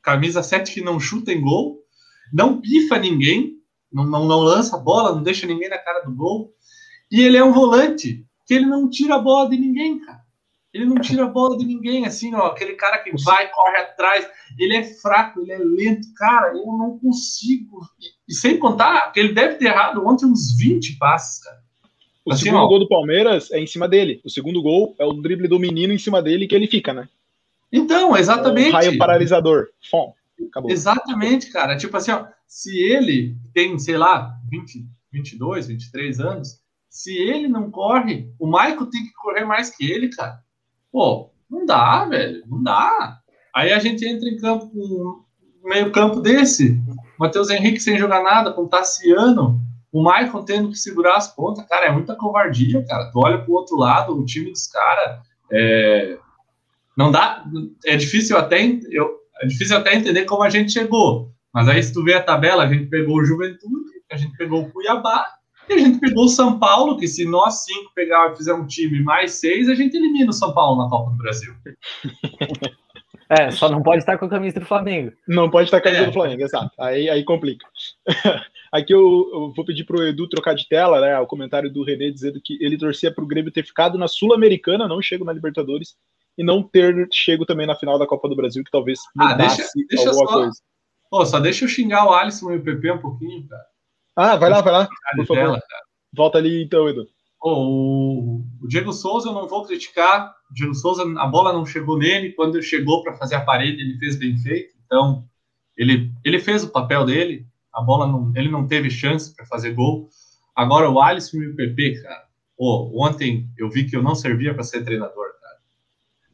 [0.01, 1.82] Camisa 7 que não chuta em gol
[2.31, 3.57] não pifa ninguém,
[3.91, 6.53] não, não, não lança bola, não deixa ninguém na cara do gol.
[7.11, 10.23] E ele é um volante que ele não tira a bola de ninguém, cara.
[10.73, 12.47] Ele não tira a bola de ninguém, assim, ó.
[12.47, 14.27] Aquele cara que vai, corre atrás.
[14.57, 16.07] Ele é fraco, ele é lento.
[16.17, 17.81] Cara, eu não consigo.
[18.01, 21.61] E, e sem contar que ele deve ter errado ontem uns 20 passes, cara.
[22.25, 22.67] O Assim, segundo ó.
[22.67, 24.19] gol do Palmeiras é em cima dele.
[24.25, 27.07] O segundo gol é o drible do menino em cima dele que ele fica, né?
[27.71, 28.69] Então, É exatamente.
[28.69, 29.67] um raio paralisador.
[29.91, 30.13] Fom.
[30.47, 30.71] Acabou.
[30.71, 31.77] Exatamente, cara.
[31.77, 37.71] Tipo assim, ó, se ele tem, sei lá, 20, 22, 23 anos, se ele não
[37.71, 40.39] corre, o Michael tem que correr mais que ele, cara.
[40.91, 43.19] Pô, não dá, velho, não dá.
[43.55, 45.23] Aí a gente entra em campo com
[45.63, 46.79] um meio campo desse,
[47.19, 51.65] Matheus Henrique sem jogar nada, com o Tassiano, o Michael tendo que segurar as pontas,
[51.67, 53.11] cara, é muita covardia, cara.
[53.11, 55.19] Tu olha pro outro lado, o time dos caras,
[55.51, 56.17] é...
[56.97, 57.45] não dá,
[57.85, 61.31] é difícil até, eu, é difícil até entender como a gente chegou.
[61.53, 64.61] Mas aí, se tu vê a tabela, a gente pegou o Juventude, a gente pegou
[64.61, 65.25] o Cuiabá,
[65.69, 69.01] e a gente pegou o São Paulo, que se nós cinco pegar fizer um time
[69.01, 71.53] mais seis, a gente elimina o São Paulo na Copa do Brasil.
[73.29, 75.11] É, só não pode estar com a camisa do Flamengo.
[75.27, 76.05] Não pode estar camisa É.
[76.05, 76.71] do Flamengo, exato.
[76.79, 77.65] Aí, aí complica.
[78.71, 81.17] Aqui eu, eu vou pedir pro Edu trocar de tela, né?
[81.19, 85.01] O comentário do René dizendo que ele torcia pro Grêmio ter ficado na Sul-Americana, não
[85.01, 85.95] chego na Libertadores,
[86.37, 89.57] e não ter chego também na final da Copa do Brasil, que talvez Ah, mudasse
[89.57, 90.57] deixa- deixa alguma só- coisa.
[91.09, 93.63] Pô, só deixa eu xingar o Alisson e o PP um pouquinho, cara.
[94.15, 94.87] Ah, vai lá, vai lá.
[95.15, 95.51] Por favor.
[95.59, 95.61] cara.
[96.15, 97.05] Volta ali então, Edu.
[97.39, 97.53] Pô,
[98.61, 100.33] o, Diego Souza eu não vou criticar.
[100.49, 102.31] O Diego Souza, a bola não chegou nele.
[102.33, 104.73] Quando ele chegou para fazer a parede, ele fez bem feito.
[104.85, 105.25] Então,
[105.75, 107.45] ele, ele fez o papel dele.
[107.73, 110.07] A bola não, ele não teve chance para fazer gol.
[110.55, 112.23] Agora, o Alisson e o PP, cara.
[112.57, 115.25] Pô, ontem eu vi que eu não servia para ser treinador.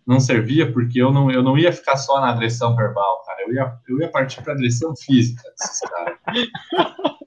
[0.10, 3.44] Não servia porque eu não, eu não ia ficar só na agressão verbal, cara.
[3.44, 6.18] Eu ia, eu ia partir para agressão física desses caras.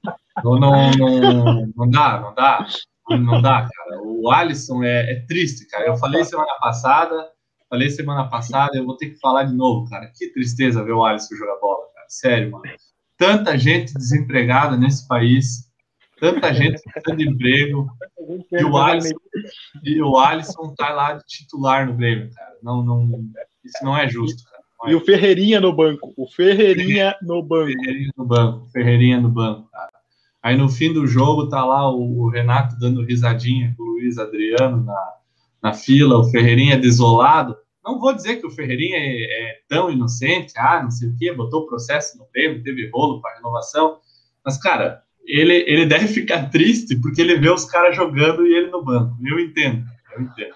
[0.42, 2.66] Não, não, não, não dá, não dá.
[3.10, 4.02] Não dá, cara.
[4.02, 5.86] O Alisson é, é triste, cara.
[5.86, 7.28] Eu falei semana passada,
[7.68, 10.10] falei semana passada, eu vou ter que falar de novo, cara.
[10.12, 12.06] Que tristeza ver o Alisson jogar bola, cara.
[12.08, 12.64] Sério, mano.
[13.16, 15.70] Tanta gente desempregada nesse país,
[16.22, 17.88] tanta gente precisando de emprego,
[18.52, 19.16] e o Alisson,
[19.82, 22.56] e o Alisson tá lá de titular no Grêmio, cara.
[22.62, 23.24] Não, não,
[23.64, 24.62] isso não é justo, cara.
[24.78, 26.14] Não é E o Ferreirinha no banco.
[26.16, 27.72] O Ferreirinha no banco.
[27.72, 29.90] Ferreirinha no banco, Ferreirinha no banco, cara.
[30.40, 34.16] Aí no fim do jogo tá lá o, o Renato dando risadinha com o Luiz
[34.16, 35.14] Adriano na,
[35.60, 37.56] na fila, o Ferreirinha desolado.
[37.84, 41.32] Não vou dizer que o Ferreirinha é, é tão inocente, ah, não sei o quê,
[41.32, 43.98] botou processo no Grêmio, teve rolo para renovação,
[44.44, 48.70] mas, cara, ele, ele deve ficar triste porque ele vê os caras jogando e ele
[48.70, 49.16] no banco.
[49.24, 50.54] Eu entendo, eu entendo.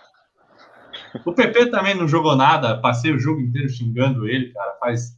[1.25, 5.17] O PP também não jogou nada, passei o jogo inteiro xingando ele, cara, faz,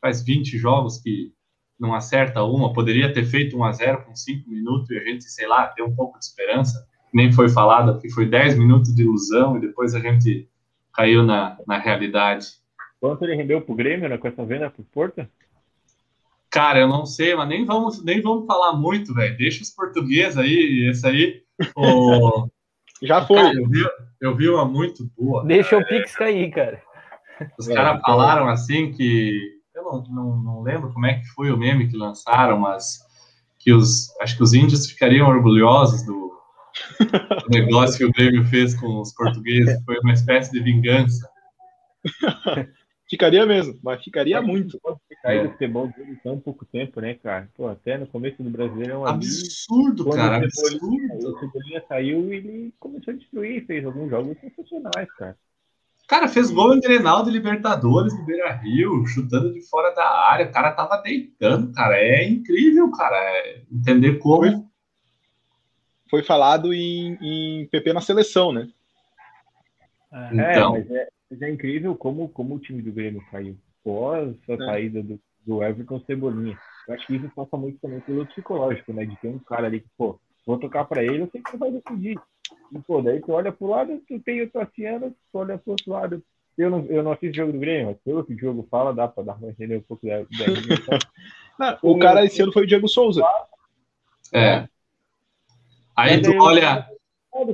[0.00, 1.32] faz 20 jogos que
[1.78, 5.24] não acerta uma, poderia ter feito 1 a 0 com 5 minutos e a gente,
[5.24, 6.86] sei lá, ter um pouco de esperança.
[7.12, 10.48] Nem foi falado que foi 10 minutos de ilusão e depois a gente
[10.92, 12.46] caiu na, na realidade.
[13.00, 15.26] Quanto ele rendeu pro Grêmio né, com essa venda pro Porto?
[16.50, 19.36] Cara, eu não sei, mas nem vamos, nem vamos falar muito, velho.
[19.36, 21.42] Deixa os portugueses aí, esse aí.
[21.76, 22.48] O...
[23.02, 23.36] Já foi.
[23.36, 23.84] Cara, eu, vi,
[24.20, 25.44] eu vi uma muito boa.
[25.44, 26.82] Deixa o Pix cair, cara.
[27.58, 29.58] Os É, caras então- falaram assim que.
[29.74, 32.98] Eu não, não, não lembro como é que foi o meme que lançaram, mas
[33.58, 34.10] que os.
[34.20, 36.30] Acho que os índios ficariam orgulhosos do,
[36.98, 39.82] do negócio que o Grêmio fez com os portugueses.
[39.84, 41.26] Foi uma espécie de vingança.
[43.08, 44.78] Ficaria mesmo, mas ficaria muito.
[45.22, 47.48] Caiu do futebol dele tão pouco tempo, né, cara?
[47.54, 51.36] Pô, até no começo do brasileiro é um Absurdo, Quando cara, o Cebolinha- absurdo.
[51.36, 55.36] O Cebolinha saiu e ele começou a destruir, fez alguns jogos sensacionais, cara.
[56.08, 60.46] Cara, fez gol em Grenal de Libertadores no Beira Rio, chutando de fora da área.
[60.46, 61.96] O cara tava deitando, cara.
[61.98, 63.16] É incrível, cara.
[63.16, 64.68] É entender como.
[66.08, 68.68] Foi falado em, em PP na seleção, né?
[70.32, 70.74] Então.
[70.76, 73.56] É, mas é, mas é incrível como, como o time do Grêmio caiu.
[73.84, 74.56] Pós a É.
[74.56, 76.58] saída do, do Everton Cebolinha.
[76.88, 79.04] Eu acho que isso passa muito também pelo psicológico, né?
[79.04, 81.58] De ter um cara ali que, pô, vou tocar pra ele, eu sei que ele
[81.58, 82.18] vai decidir.
[82.72, 85.92] E, pô, daí tu olha pro lado, tu tem o Tassiano, tu olha pro outro
[85.92, 86.22] lado.
[86.58, 89.06] Eu não, eu não assisto jogo do Grêmio, mas pelo que o jogo fala, dá
[89.08, 90.26] pra dar pra entender um pouco da, da.
[91.58, 93.22] Não, o cara esse ano foi o Diego Souza.
[94.32, 94.66] É.
[95.96, 96.88] Aí Mas tu aí- olha.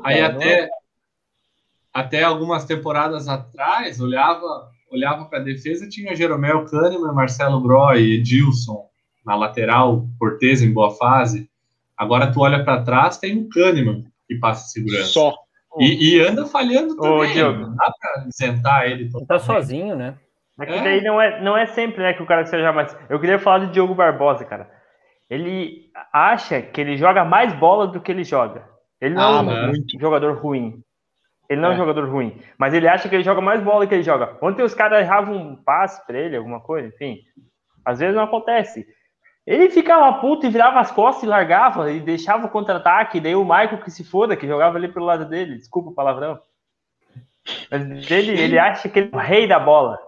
[0.02, 0.70] Aí até, é-
[1.92, 8.86] até algumas temporadas atrás, olhava olhava para a defesa, tinha Jeromel Kahneman, Marcelo Groy, Edilson
[9.24, 11.48] na lateral, Cortez em boa fase.
[11.96, 15.06] Agora tu olha para trás, tem um Kahneman que passa segurança.
[15.06, 15.34] Só.
[15.78, 17.32] E, e anda falhando Ô, também.
[17.34, 17.58] Diogo.
[17.60, 19.10] Não dá para isentar ele.
[19.14, 20.14] Ele tá sozinho, né?
[20.58, 20.82] É que É.
[20.82, 22.96] daí não é, não é sempre, né, que o cara seja mais.
[23.10, 24.70] Eu queria falar do Diogo Barbosa, cara.
[25.28, 28.64] Ele acha que ele joga mais bola do que ele joga.
[29.00, 30.80] Ele não Ah, é um jogador ruim.
[31.48, 31.72] Ele não é.
[31.72, 31.74] É.
[31.74, 32.40] um jogador ruim.
[32.58, 34.36] Mas ele acha que ele joga mais bola que ele joga.
[34.40, 37.20] Ontem os caras erravam um passe pra ele, alguma coisa, enfim.
[37.84, 38.86] Às vezes não acontece.
[39.46, 43.20] Ele ficava puto e virava as costas e largava e deixava o contra-ataque.
[43.20, 45.56] Daí o Michael que se foda, que jogava ali pelo lado dele.
[45.56, 46.40] Desculpa o palavrão.
[47.70, 49.98] Mas ele, ele acha que ele é o rei da bola.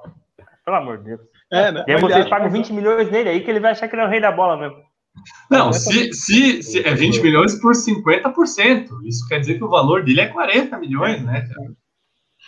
[0.64, 1.20] Pelo amor de Deus.
[1.52, 1.84] É, né?
[1.86, 4.06] E aí vocês pagam 20 milhões nele, aí que ele vai achar que ele é
[4.06, 4.82] o rei da bola mesmo.
[5.50, 9.06] Não, se, se, se é 20 milhões por 50%.
[9.06, 11.48] Isso quer dizer que o valor dele é 40 milhões, né?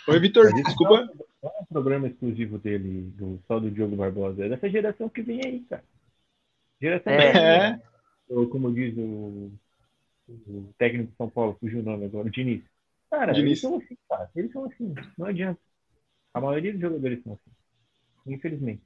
[0.07, 1.09] Oi, Vitor, desculpa.
[1.41, 4.45] Não é um programa exclusivo dele, do, só do Diogo Barbosa.
[4.45, 5.83] É dessa geração que vem aí, cara.
[6.79, 7.81] Geração É.
[8.29, 9.51] Ou como diz o,
[10.27, 12.63] o técnico de São Paulo, fugiu o nome agora, o Diniz.
[13.09, 13.47] Cara, Diniz.
[13.47, 14.29] eles são assim, cara.
[14.35, 14.93] Eles são assim.
[15.17, 15.59] Não adianta.
[16.33, 17.51] A maioria dos jogadores são assim.
[18.33, 18.81] Infelizmente.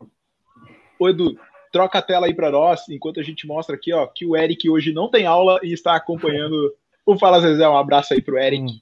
[0.97, 1.37] Ô, Edu,
[1.75, 4.69] troca a tela aí para nós, enquanto a gente mostra aqui, ó, que o Eric
[4.69, 6.73] hoje não tem aula e está acompanhando
[7.05, 7.67] o Fala Zezé.
[7.67, 8.63] Um abraço aí pro Eric.
[8.63, 8.79] Hum.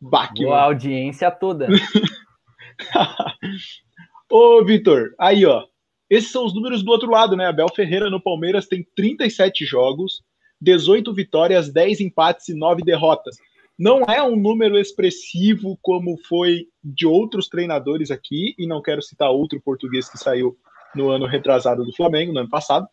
[0.00, 1.68] Baque, Boa audiência toda.
[4.30, 5.66] Ô, Vitor, aí, ó.
[6.08, 7.46] Esses são os números do outro lado, né?
[7.46, 10.22] Abel Ferreira no Palmeiras tem 37 jogos,
[10.62, 13.36] 18 vitórias, 10 empates e 9 derrotas.
[13.78, 19.30] Não é um número expressivo como foi de outros treinadores aqui, e não quero citar
[19.30, 20.56] outro português que saiu
[20.94, 22.86] no ano retrasado do Flamengo, no ano passado.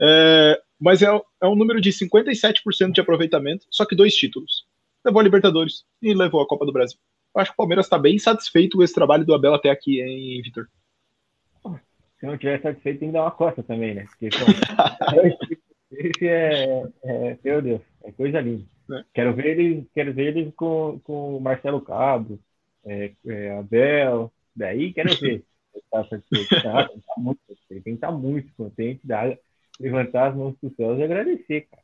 [0.00, 4.66] É, mas é, é um número de 57% de aproveitamento, só que dois títulos.
[5.04, 6.98] Levou a Libertadores e levou a Copa do Brasil.
[7.34, 10.00] Eu acho que o Palmeiras está bem satisfeito com esse trabalho do Abel até aqui,
[10.00, 10.66] hein, Vitor?
[12.18, 14.06] Se não tiver satisfeito, tem que dar uma costa também, né?
[14.18, 14.28] Porque,
[15.92, 18.64] esse é, é, meu Deus, é coisa linda.
[18.92, 19.04] É.
[19.12, 22.38] Quero ver ele, quero ver ele com, com o Marcelo Cabo,
[22.84, 25.42] é, é, Abel, daí quero ver.
[25.90, 26.62] Tá satisfeito.
[26.62, 29.38] Tá, tem que estar muito satisfeito, tem que estar muito contente, dar,
[29.80, 31.82] levantar as mãos para os céus e agradecer, cara.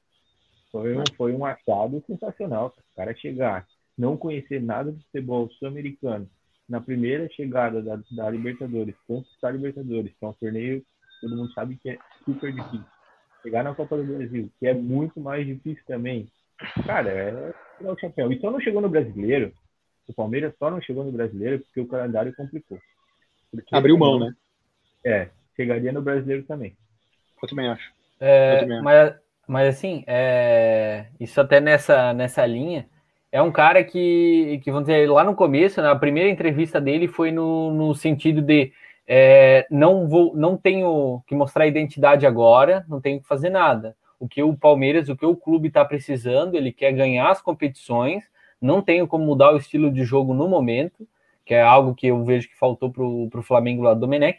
[0.70, 2.70] Foi um, foi um achado sensacional.
[2.70, 2.84] cara.
[2.92, 6.28] O cara chegar, não conhecer nada do futebol sul-americano,
[6.68, 10.84] na primeira chegada da, da Libertadores, conquistar a Libertadores, que é um torneio,
[11.20, 12.86] todo mundo sabe que é super difícil.
[13.42, 16.30] Chegar na Copa do Brasil, que é muito mais difícil também.
[16.86, 18.30] Cara, é tirar o chapéu.
[18.30, 19.52] E só não chegou no brasileiro,
[20.06, 22.78] o Palmeiras só não chegou no brasileiro porque o calendário complicou.
[23.50, 24.34] Porque Abriu mão, né?
[25.04, 26.76] É, chegaria no brasileiro também.
[27.42, 27.90] Eu também acho.
[28.20, 28.84] É, Eu também acho.
[28.84, 29.14] mas,
[29.46, 32.86] mas assim, é, isso até nessa, nessa linha,
[33.32, 37.30] é um cara que, que, vamos dizer, lá no começo, na primeira entrevista dele foi
[37.30, 38.72] no, no sentido de
[39.06, 43.96] é, não, vou, não tenho que mostrar identidade agora, não tenho que fazer nada.
[44.18, 48.24] O que o Palmeiras, o que o clube está precisando, ele quer ganhar as competições,
[48.60, 51.08] não tenho como mudar o estilo de jogo no momento,
[51.50, 54.38] que é algo que eu vejo que faltou para o Flamengo lá do Domenech.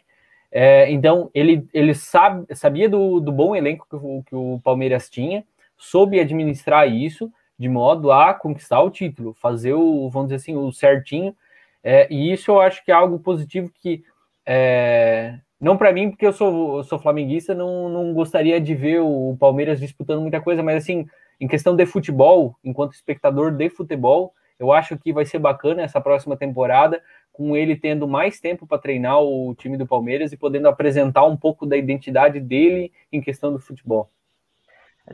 [0.50, 5.10] É, então, ele, ele sabe, sabia do, do bom elenco que o, que o Palmeiras
[5.10, 5.44] tinha,
[5.76, 10.72] soube administrar isso de modo a conquistar o título, fazer o, vamos dizer assim, o
[10.72, 11.36] certinho.
[11.84, 14.02] É, e isso eu acho que é algo positivo que,
[14.46, 19.00] é, não para mim, porque eu sou, eu sou flamenguista, não, não gostaria de ver
[19.02, 21.06] o Palmeiras disputando muita coisa, mas assim,
[21.38, 26.00] em questão de futebol, enquanto espectador de futebol, eu acho que vai ser bacana essa
[26.00, 30.68] próxima temporada, com ele tendo mais tempo para treinar o time do Palmeiras e podendo
[30.68, 34.10] apresentar um pouco da identidade dele em questão do futebol.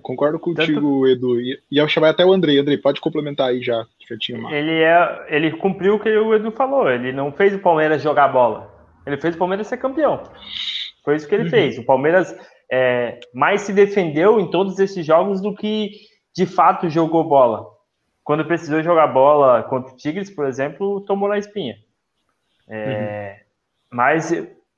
[0.02, 1.40] Concordo contigo, Edu.
[1.40, 2.58] E e eu chamar até o Andrei.
[2.58, 4.52] Andrei, pode complementar aí já, que eu tinha uma.
[4.52, 6.90] Ele, é, ele cumpriu o que o Edu falou.
[6.90, 8.70] Ele não fez o Palmeiras jogar bola.
[9.06, 10.22] Ele fez o Palmeiras ser campeão.
[11.02, 11.50] Foi isso que ele Uhum.
[11.50, 11.78] fez.
[11.78, 12.36] O Palmeiras
[12.70, 15.92] é, mais se defendeu em todos esses jogos do que
[16.36, 17.64] de fato jogou bola.
[18.28, 21.78] Quando precisou jogar bola contra o Tigres, por exemplo, tomou na espinha.
[22.68, 23.40] É,
[23.90, 24.30] Mas,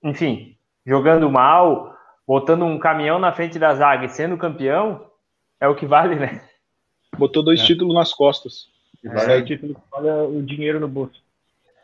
[0.04, 1.92] enfim, jogando mal,
[2.24, 5.04] botando um caminhão na frente da zaga e sendo campeão,
[5.60, 6.40] é o que vale, né?
[7.18, 7.64] Botou dois É.
[7.64, 8.68] títulos nas costas.
[9.02, 11.20] E vale o título que olha o dinheiro no bolso.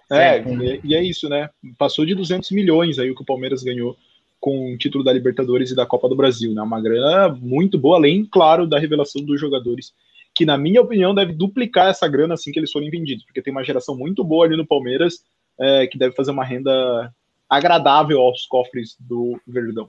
[0.09, 1.51] É, e, e é isso, né?
[1.77, 3.97] Passou de 200 milhões aí o que o Palmeiras ganhou
[4.39, 6.63] com o título da Libertadores e da Copa do Brasil, né?
[6.63, 9.93] Uma grana muito boa, além, claro, da revelação dos jogadores,
[10.37, 13.51] que na minha opinião deve duplicar essa grana assim que eles forem vendidos, porque tem
[13.51, 15.25] uma geração muito boa ali no Palmeiras
[15.59, 17.11] é, que deve fazer uma renda
[17.49, 19.89] agradável aos cofres do Verdão.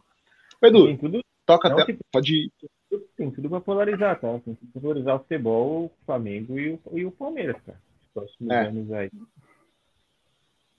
[0.64, 1.92] Edu, Tem tudo, toca não até.
[1.94, 2.52] que- Pode ir.
[3.18, 4.40] tem tudo pra polarizar, tá?
[4.40, 7.78] Tem tudo pra polarizar o futebol, o Flamengo e o, e o Palmeiras, cara.
[8.02, 8.68] Os próximos É.
[8.68, 9.12] anos aí.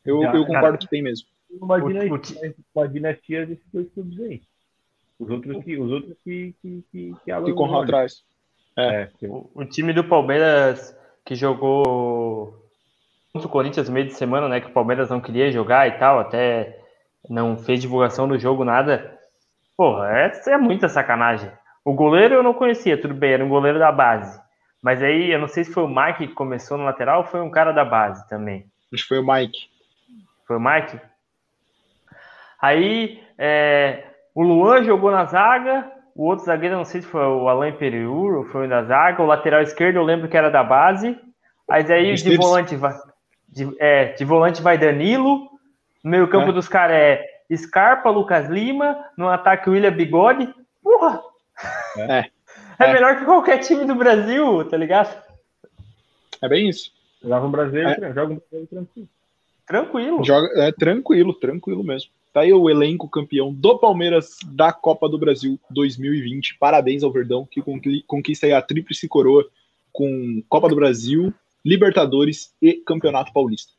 [0.04, 0.46] Eu, Já, eu cara.
[0.46, 1.28] concordo que tem mesmo.
[1.60, 4.42] Uma, dinastia, uma dinastia desses dois clubes aí.
[5.18, 8.24] Os outros que, os outros que, que, que, que Que atrás.
[8.78, 12.54] É, que- O, o time do Palmeiras que jogou
[13.32, 14.60] contra o Corinthians no meio de semana, né?
[14.60, 16.78] Que o Palmeiras não queria jogar e tal, até
[17.28, 19.18] não fez divulgação do jogo, nada.
[19.76, 21.50] Porra, essa é muita sacanagem.
[21.84, 24.40] O goleiro eu não conhecia, tudo bem, era um goleiro da base.
[24.82, 27.40] Mas aí, eu não sei se foi o Mike que começou no lateral ou foi
[27.40, 28.64] um cara da base também.
[28.92, 29.58] Acho que foi o Mike.
[30.46, 31.00] Foi o Mike?
[32.60, 34.04] Aí, é,
[34.34, 38.38] o Luan jogou na zaga, o outro zagueiro, não sei se foi o Alain Periur
[38.38, 41.16] ou foi o da zaga, o lateral esquerdo eu lembro que era da base,
[41.66, 42.92] mas aí de volante vai,
[43.48, 45.48] de, é, de volante vai Danilo,
[46.02, 46.52] no meio campo é.
[46.52, 47.24] dos caras é
[47.56, 50.52] Scarpa, Lucas Lima, no ataque William Bigode,
[50.82, 51.22] porra!
[51.96, 52.18] É.
[52.18, 52.30] é.
[52.80, 55.22] é melhor que qualquer time do Brasil, tá ligado?
[56.42, 56.90] É bem isso.
[57.22, 58.12] Joga um brasileiro, é.
[58.12, 59.08] joga um brasileiro tranquilo.
[59.64, 60.24] Tranquilo.
[60.24, 62.10] Joga, é tranquilo, tranquilo mesmo.
[62.32, 66.58] Tá aí o elenco campeão do Palmeiras da Copa do Brasil 2020.
[66.58, 67.62] Parabéns ao Verdão, que
[68.06, 69.48] conquista aí a tríplice coroa
[69.92, 71.32] com Copa do Brasil,
[71.64, 73.72] Libertadores e Campeonato Paulista.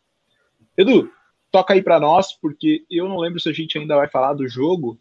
[0.77, 1.11] Edu,
[1.51, 4.47] toca aí para nós, porque eu não lembro se a gente ainda vai falar do
[4.47, 4.99] jogo.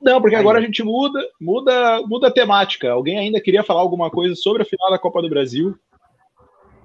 [0.00, 2.90] Não, porque agora a gente muda, muda, muda a temática.
[2.90, 5.76] Alguém ainda queria falar alguma coisa sobre a final da Copa do Brasil?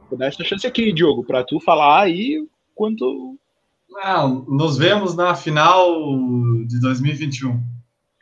[0.09, 3.37] Vou dar essa chance aqui, Diogo, para tu falar aí quanto
[3.93, 5.93] não, nos vemos na final
[6.65, 7.61] de 2021.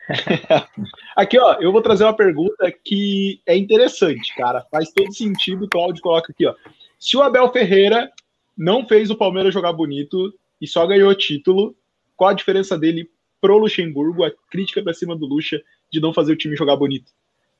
[1.16, 4.64] Aqui, ó, eu vou trazer uma pergunta que é interessante, cara.
[4.70, 5.64] Faz todo sentido.
[5.64, 6.54] O Claudio coloca aqui, ó.
[6.98, 8.10] Se o Abel Ferreira
[8.56, 11.74] não fez o Palmeiras jogar bonito e só ganhou título,
[12.16, 13.08] qual a diferença dele
[13.40, 14.24] pro Luxemburgo?
[14.24, 15.60] A crítica pra cima do Luxa
[15.90, 17.10] de não fazer o time jogar bonito.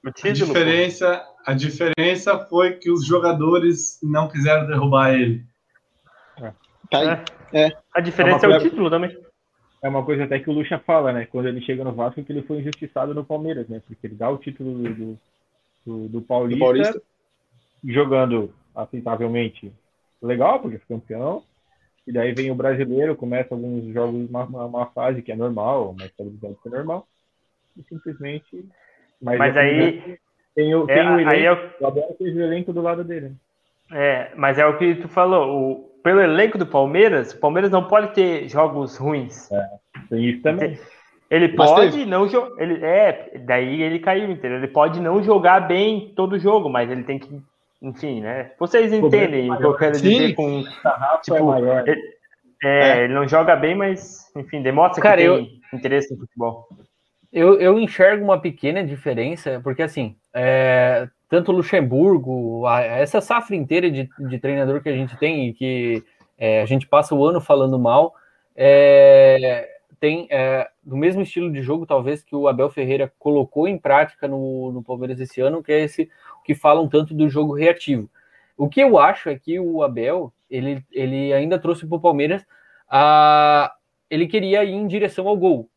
[0.05, 5.45] A diferença, a diferença foi que os jogadores não quiseram derrubar ele.
[6.93, 7.09] Tá aí.
[7.53, 7.67] É.
[7.67, 7.73] É.
[7.95, 9.17] A diferença é, é o título também.
[9.83, 11.27] É uma coisa até que o Lucha fala, né?
[11.27, 13.83] Quando ele chega no Vasco, que ele foi injustiçado no Palmeiras, né?
[13.87, 15.19] Porque ele dá o título do,
[15.85, 17.03] do, do Paulista, do Paulista,
[17.85, 19.73] jogando aceitavelmente
[20.23, 21.43] legal, porque foi campeão.
[22.07, 25.91] E daí vem o brasileiro, começa alguns jogos uma, uma, uma fase que é normal,
[25.91, 27.07] uma estabilidade que é normal.
[27.77, 28.65] E simplesmente.
[29.21, 30.19] Mas, mas aí.
[30.55, 31.57] Tem o, é, tem o elenco, aí eu...
[31.81, 33.33] o Abel fez o elenco do lado dele.
[33.91, 35.49] É, mas é o que tu falou.
[35.49, 39.51] O, pelo elenco do Palmeiras, o Palmeiras não pode ter jogos ruins.
[39.51, 39.67] É,
[40.09, 40.79] tem isso também.
[41.31, 42.63] Ele pode não jogar.
[42.63, 44.59] Ele, é, daí ele caiu, entendeu?
[44.59, 47.41] Ele pode não jogar bem todo jogo, mas ele tem que.
[47.81, 48.53] Enfim, né?
[48.59, 50.35] Vocês entendem o que eu quero dizer Sim.
[50.35, 50.63] com.
[51.23, 51.89] Tipo, é, maior.
[51.89, 52.01] Ele,
[52.63, 56.21] é, é, ele não joga bem, mas, enfim, demonstra Cara, que eu, tem interesse no
[56.21, 56.69] futebol.
[57.33, 63.91] Eu, eu enxergo uma pequena diferença, porque assim, é, tanto Luxemburgo, a, essa safra inteira
[63.91, 66.05] de, de, treinador que a gente tem e que
[66.37, 68.15] é, a gente passa o ano falando mal,
[68.55, 69.67] é,
[69.99, 74.29] tem é, do mesmo estilo de jogo, talvez, que o Abel Ferreira colocou em prática
[74.29, 76.11] no, no Palmeiras esse ano, que é esse
[76.45, 78.11] que falam tanto do jogo reativo.
[78.59, 82.45] O que eu acho é que o Abel, ele, ele ainda trouxe para o Palmeiras,
[82.91, 83.73] a,
[84.11, 85.71] ele queria ir em direção ao gol.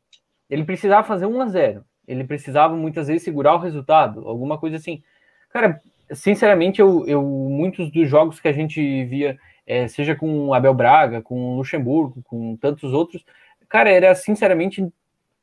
[0.50, 4.78] Ele precisava fazer 1 a 0 ele precisava muitas vezes segurar o resultado, alguma coisa
[4.78, 5.02] assim.
[5.50, 5.82] Cara,
[6.12, 11.22] sinceramente, eu, eu muitos dos jogos que a gente via, é, seja com Abel Braga,
[11.22, 13.26] com Luxemburgo, com tantos outros,
[13.68, 14.88] cara, era sinceramente,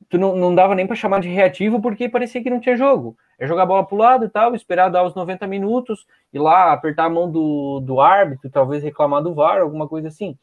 [0.08, 3.16] tu não, não dava nem para chamar de reativo porque parecia que não tinha jogo.
[3.38, 6.72] É jogar a bola pro lado e tal, esperar dar os 90 minutos, ir lá
[6.72, 10.36] apertar a mão do, do árbitro, talvez reclamar do VAR, alguma coisa assim.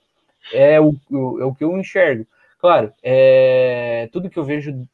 [0.54, 2.26] É o, o, é o que eu enxergo.
[2.60, 4.86] Claro, é, tudo que eu vejo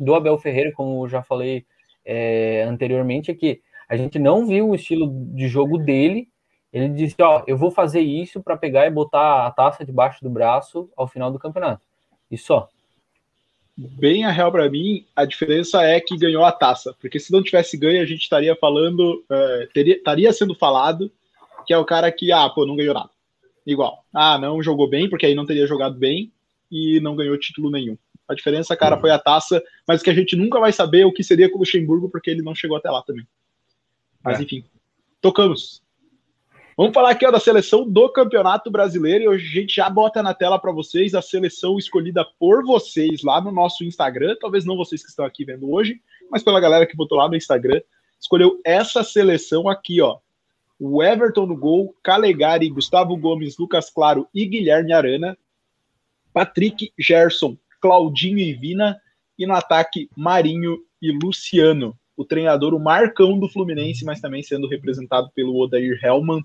[0.00, 1.66] do Abel Ferreira, como já falei
[2.04, 6.28] é, anteriormente, é que a gente não viu o estilo de jogo dele.
[6.72, 10.30] Ele disse: Ó, eu vou fazer isso para pegar e botar a taça debaixo do
[10.30, 11.86] braço ao final do campeonato.
[12.30, 12.68] E só.
[13.76, 16.96] Bem a real para mim, a diferença é que ganhou a taça.
[16.98, 21.12] Porque se não tivesse ganho, a gente estaria falando, é, teria, estaria sendo falado
[21.66, 23.10] que é o cara que, ah, pô, não ganhou nada.
[23.66, 24.02] Igual.
[24.14, 26.32] Ah, não jogou bem, porque aí não teria jogado bem
[26.70, 27.96] e não ganhou título nenhum.
[28.28, 31.22] A diferença, cara, foi a taça, mas que a gente nunca vai saber o que
[31.22, 33.26] seria com o Luxemburgo, porque ele não chegou até lá também.
[34.22, 34.42] Mas é.
[34.42, 34.64] enfim,
[35.20, 35.82] tocamos.
[36.76, 40.22] Vamos falar aqui ó, da seleção do Campeonato Brasileiro e hoje a gente já bota
[40.22, 44.36] na tela para vocês a seleção escolhida por vocês lá no nosso Instagram.
[44.38, 47.36] Talvez não vocês que estão aqui vendo hoje, mas pela galera que botou lá no
[47.36, 47.80] Instagram,
[48.20, 50.18] escolheu essa seleção aqui, ó.
[50.78, 55.38] O Everton no gol, Calegari, Gustavo Gomes, Lucas Claro e Guilherme Arana,
[56.36, 59.00] Patrick, Gerson, Claudinho e Vina,
[59.38, 64.68] e no ataque Marinho e Luciano o treinador, o Marcão do Fluminense, mas também sendo
[64.68, 66.42] representado pelo Odair Hellman,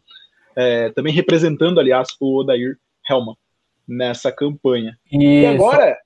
[0.56, 2.78] é, também representando, aliás, o Odair
[3.10, 3.36] Hellman
[3.86, 4.98] nessa campanha.
[5.12, 5.98] E, e agora.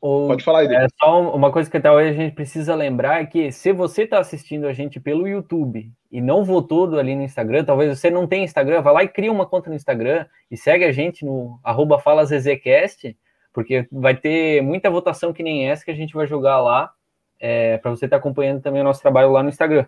[0.00, 0.68] O, Pode falar aí.
[0.68, 4.20] É só uma coisa que talvez a gente precisa lembrar é que se você está
[4.20, 8.44] assistindo a gente pelo YouTube e não votou ali no Instagram, talvez você não tenha
[8.44, 11.98] Instagram, vai lá e cria uma conta no Instagram e segue a gente no arroba
[11.98, 13.16] FalasEZCast,
[13.52, 16.92] porque vai ter muita votação que nem essa que a gente vai jogar lá
[17.40, 19.84] é, para você estar tá acompanhando também o nosso trabalho lá no Instagram.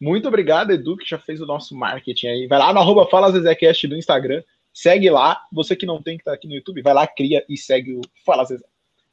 [0.00, 2.46] Muito obrigado, Edu, que já fez o nosso marketing aí.
[2.48, 4.42] Vai lá no arroba Fala Zezecast do Instagram,
[4.74, 5.40] segue lá.
[5.52, 7.94] Você que não tem que estar tá aqui no YouTube, vai lá, cria e segue
[7.94, 8.66] o Fala Zezé.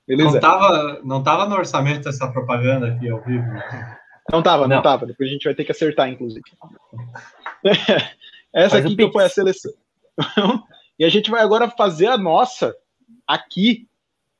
[0.07, 0.31] Beleza?
[0.31, 3.45] Não tava, não tava no orçamento essa propaganda aqui ao vivo.
[3.45, 3.97] Né?
[4.31, 4.83] Não tava, não, Não.
[4.83, 5.05] tava.
[5.05, 6.43] Depois a gente vai ter que acertar, inclusive.
[8.53, 9.73] Essa Faz aqui que foi a seleção.
[10.99, 12.75] e a gente vai agora fazer a nossa
[13.27, 13.87] aqui.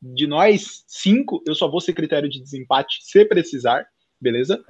[0.06, 3.88] De nós cinco, eu só vou ser critério de desempate se precisar,
[4.20, 4.62] beleza?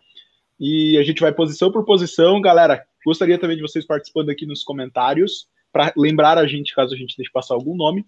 [0.59, 2.39] E a gente vai posição por posição.
[2.39, 6.97] Galera, gostaria também de vocês participando aqui nos comentários para lembrar a gente caso a
[6.97, 8.05] gente deixe passar algum nome.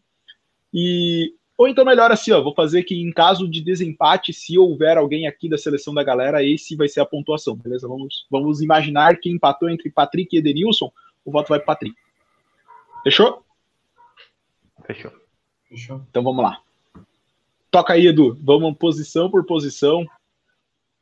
[0.72, 4.98] E ou então melhor assim, ó, vou fazer que em caso de desempate, se houver
[4.98, 7.88] alguém aqui da seleção da galera, esse vai ser a pontuação, beleza?
[7.88, 10.92] Vamos, vamos imaginar que empatou entre Patrick e Edenilson,
[11.24, 11.96] o voto vai para Patrick.
[13.04, 13.46] Fechou?
[14.86, 15.12] Fechou.
[15.70, 16.02] Fechou?
[16.10, 16.62] Então vamos lá.
[17.72, 18.38] Toca aí, Edu.
[18.42, 20.06] Vamos posição por posição.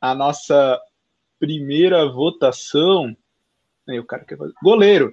[0.00, 0.80] A nossa
[1.38, 3.16] primeira votação.
[3.88, 4.52] Aí, o cara quer fazer.
[4.62, 5.12] Goleiro.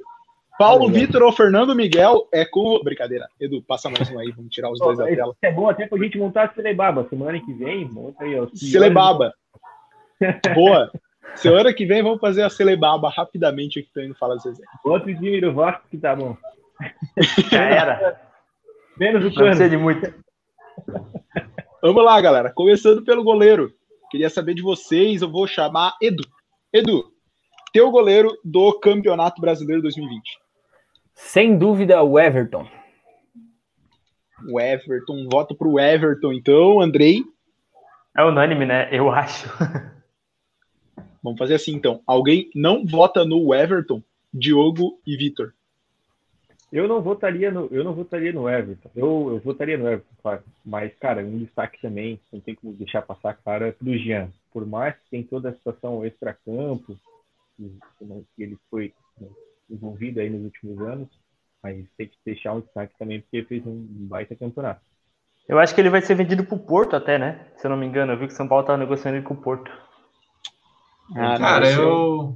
[0.57, 0.89] Paulo.
[0.89, 2.79] Vitor ou Fernando Miguel é com.
[2.83, 3.27] Brincadeira.
[3.39, 4.31] Edu, passa mais um aí.
[4.31, 5.31] Vamos tirar os dois da tela.
[5.31, 7.07] Isso é bom até pra gente montar a Celebaba.
[7.09, 8.47] Semana que vem, monta aí, ó.
[8.53, 9.33] Celebaba.
[10.53, 10.91] Boa.
[11.35, 14.63] Semana que vem vamos fazer a Celebaba rapidamente aqui também no Fala Zezé.
[14.83, 16.35] Outro time do Vasco que tá bom.
[17.49, 18.21] Já era.
[18.97, 19.69] Menos o Não precisa cano.
[19.69, 20.13] de muito.
[21.81, 22.51] Vamos lá, galera.
[22.51, 23.73] Começando pelo goleiro.
[24.11, 25.21] Queria saber de vocês.
[25.21, 26.23] Eu vou chamar Edu.
[26.73, 27.05] Edu,
[27.73, 30.40] teu goleiro do Campeonato Brasileiro 2020.
[31.13, 32.67] Sem dúvida, o Everton.
[34.49, 36.81] O Everton, voto pro Everton, então.
[36.81, 37.23] Andrei,
[38.17, 38.89] É unânime, né?
[38.91, 39.47] Eu acho.
[41.23, 42.01] vamos fazer assim, então.
[42.05, 44.01] Alguém não vota no Everton,
[44.33, 45.53] Diogo e Vitor.
[46.71, 48.89] Eu não votaria no, eu não votaria no Everton.
[48.95, 50.43] Eu, eu votaria no Everton, claro.
[50.65, 54.29] Mas, cara, um destaque também, não tem como deixar passar claro, é pro Jean.
[54.53, 56.97] Por mais que tem toda a situação extra-campo,
[57.57, 57.79] que
[58.35, 59.27] que ele foi né,
[59.71, 61.07] envolvido aí nos últimos anos,
[61.63, 64.81] mas tem que deixar um destaque também, porque fez um baita campeonato.
[65.47, 67.47] Eu acho que ele vai ser vendido pro Porto até, né?
[67.57, 69.33] Se eu não me engano, eu vi que o São Paulo tava negociando ele com
[69.33, 69.71] o Porto.
[71.15, 72.35] Ah, Cara, não, eu.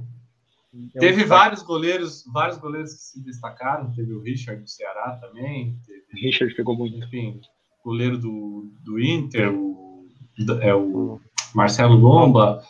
[0.74, 1.28] É um Teve destaque.
[1.28, 3.92] vários goleiros, vários goleiros que se destacaram.
[3.94, 5.78] Teve o Richard do Ceará também.
[5.86, 6.98] Teve, Richard pegou muito.
[6.98, 7.40] enfim,
[7.82, 10.04] goleiro do, do Inter, o,
[10.60, 11.18] é o
[11.54, 12.62] Marcelo Lomba.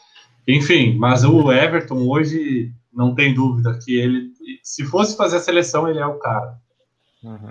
[0.46, 4.32] Enfim, mas o Everton hoje não tem dúvida que ele,
[4.62, 6.58] se fosse fazer a seleção, ele é o cara.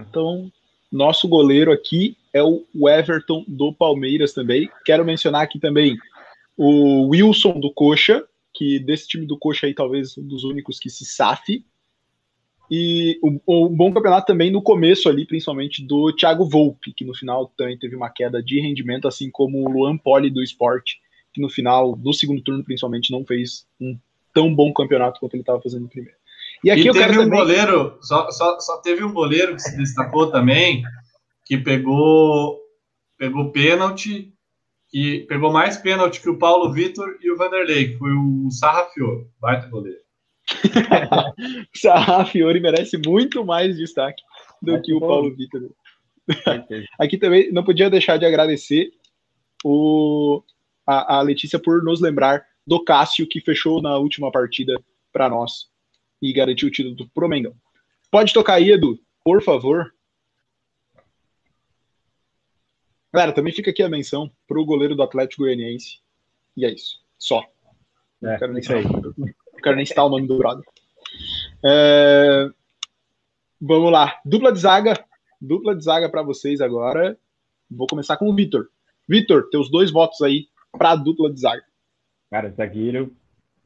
[0.02, 0.52] Então,
[0.92, 4.70] nosso goleiro aqui é o Everton do Palmeiras também.
[4.86, 5.98] Quero mencionar aqui também
[6.58, 8.24] o Wilson do Coxa,
[8.54, 11.66] que desse time do Coxa aí talvez um dos únicos que se safe.
[12.72, 17.14] E o, o bom campeonato também no começo ali, principalmente do Thiago Volpe, que no
[17.14, 21.00] final também teve uma queda de rendimento, assim como o Luan Poli do esporte,
[21.32, 23.98] que no final, do segundo turno principalmente, não fez um
[24.34, 26.18] tão bom campeonato quanto ele estava fazendo no primeiro.
[26.64, 27.40] E aqui e eu teve quero um também...
[27.40, 30.84] goleiro, só, só, só teve um goleiro que se destacou também,
[31.46, 32.60] que pegou,
[33.18, 34.34] pegou pênalti,
[34.90, 39.28] que pegou mais pênalti que o Paulo Vitor e o Vanderlei, que foi o Sarrafior,
[39.40, 40.00] baita goleiro.
[41.76, 44.22] Sarra Fiore merece muito mais destaque
[44.62, 45.08] do Mas que o bom.
[45.08, 45.70] Paulo Vitor.
[47.00, 48.92] Aqui também não podia deixar de agradecer
[49.64, 50.44] o,
[50.86, 54.80] a, a Letícia por nos lembrar do Cássio, que fechou na última partida
[55.12, 55.68] para nós
[56.22, 57.56] e garantiu o título do Pro Mengão.
[58.12, 59.94] Pode tocar aí, Edu, por favor.
[63.14, 66.00] Galera, também fica aqui a menção pro goleiro do Atlético Goianiense.
[66.56, 67.00] E é isso.
[67.18, 67.44] Só.
[68.22, 70.64] Não É, quero nem citar, não quero nem citar o nome do brother.
[71.64, 72.50] É,
[73.62, 74.20] Vamos lá.
[74.26, 74.94] Dupla de zaga.
[75.40, 77.18] Dupla de zaga para vocês agora.
[77.70, 78.70] Vou começar com o Vitor.
[79.08, 81.64] Vitor, teus dois votos aí para dupla de zaga.
[82.30, 83.16] Cara, zagueiro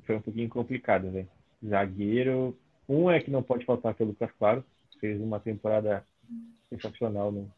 [0.03, 1.27] foi um pouquinho complicado, velho.
[1.65, 2.57] Zagueiro,
[2.87, 4.63] um é que não pode faltar que é o Lucas Claro,
[4.99, 6.05] fez uma temporada
[6.69, 7.51] sensacional no,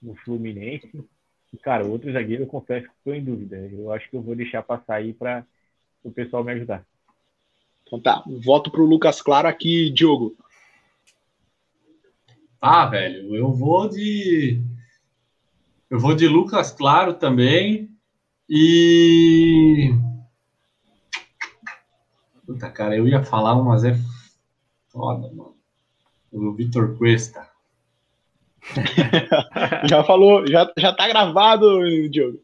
[0.00, 1.04] no Fluminense.
[1.52, 3.56] E, cara, outro zagueiro, eu confesso que estou em dúvida.
[3.56, 5.46] Eu acho que eu vou deixar passar aí para
[6.02, 6.84] o pessoal me ajudar.
[7.82, 10.34] Então tá, voto pro Lucas Claro aqui, Diogo.
[12.60, 14.62] Ah, velho, eu vou de.
[15.90, 17.90] Eu vou de Lucas Claro também.
[18.48, 19.90] E.
[22.52, 23.96] Puta, cara, eu ia falar, mas é
[24.90, 25.56] foda, mano.
[26.30, 27.48] O Vitor Cuesta.
[29.88, 32.38] Já falou, já, já tá gravado, Diogo.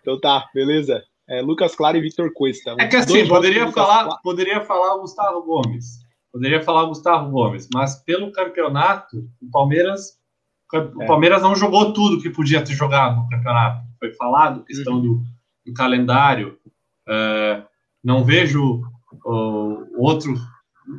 [0.00, 1.02] Então tá, beleza.
[1.28, 2.74] É, Lucas Claro e Vitor Cuesta.
[2.78, 4.20] É que assim, poderia falar, Claro.
[4.22, 6.02] poderia falar o Gustavo Gomes.
[6.30, 10.18] Poderia falar o Gustavo Gomes, mas pelo campeonato, o Palmeiras.
[10.72, 11.06] O É.
[11.06, 13.82] Palmeiras não jogou tudo que podia ter jogado no campeonato.
[13.98, 15.22] Foi falado, questão do,
[15.64, 16.58] do calendário.
[17.08, 17.62] É,
[18.04, 18.82] não vejo
[19.24, 20.34] o outro.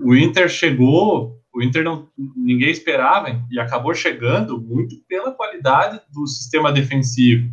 [0.02, 6.26] O Inter chegou, o Inter não, ninguém esperava e acabou chegando muito pela qualidade do
[6.26, 7.52] sistema defensivo.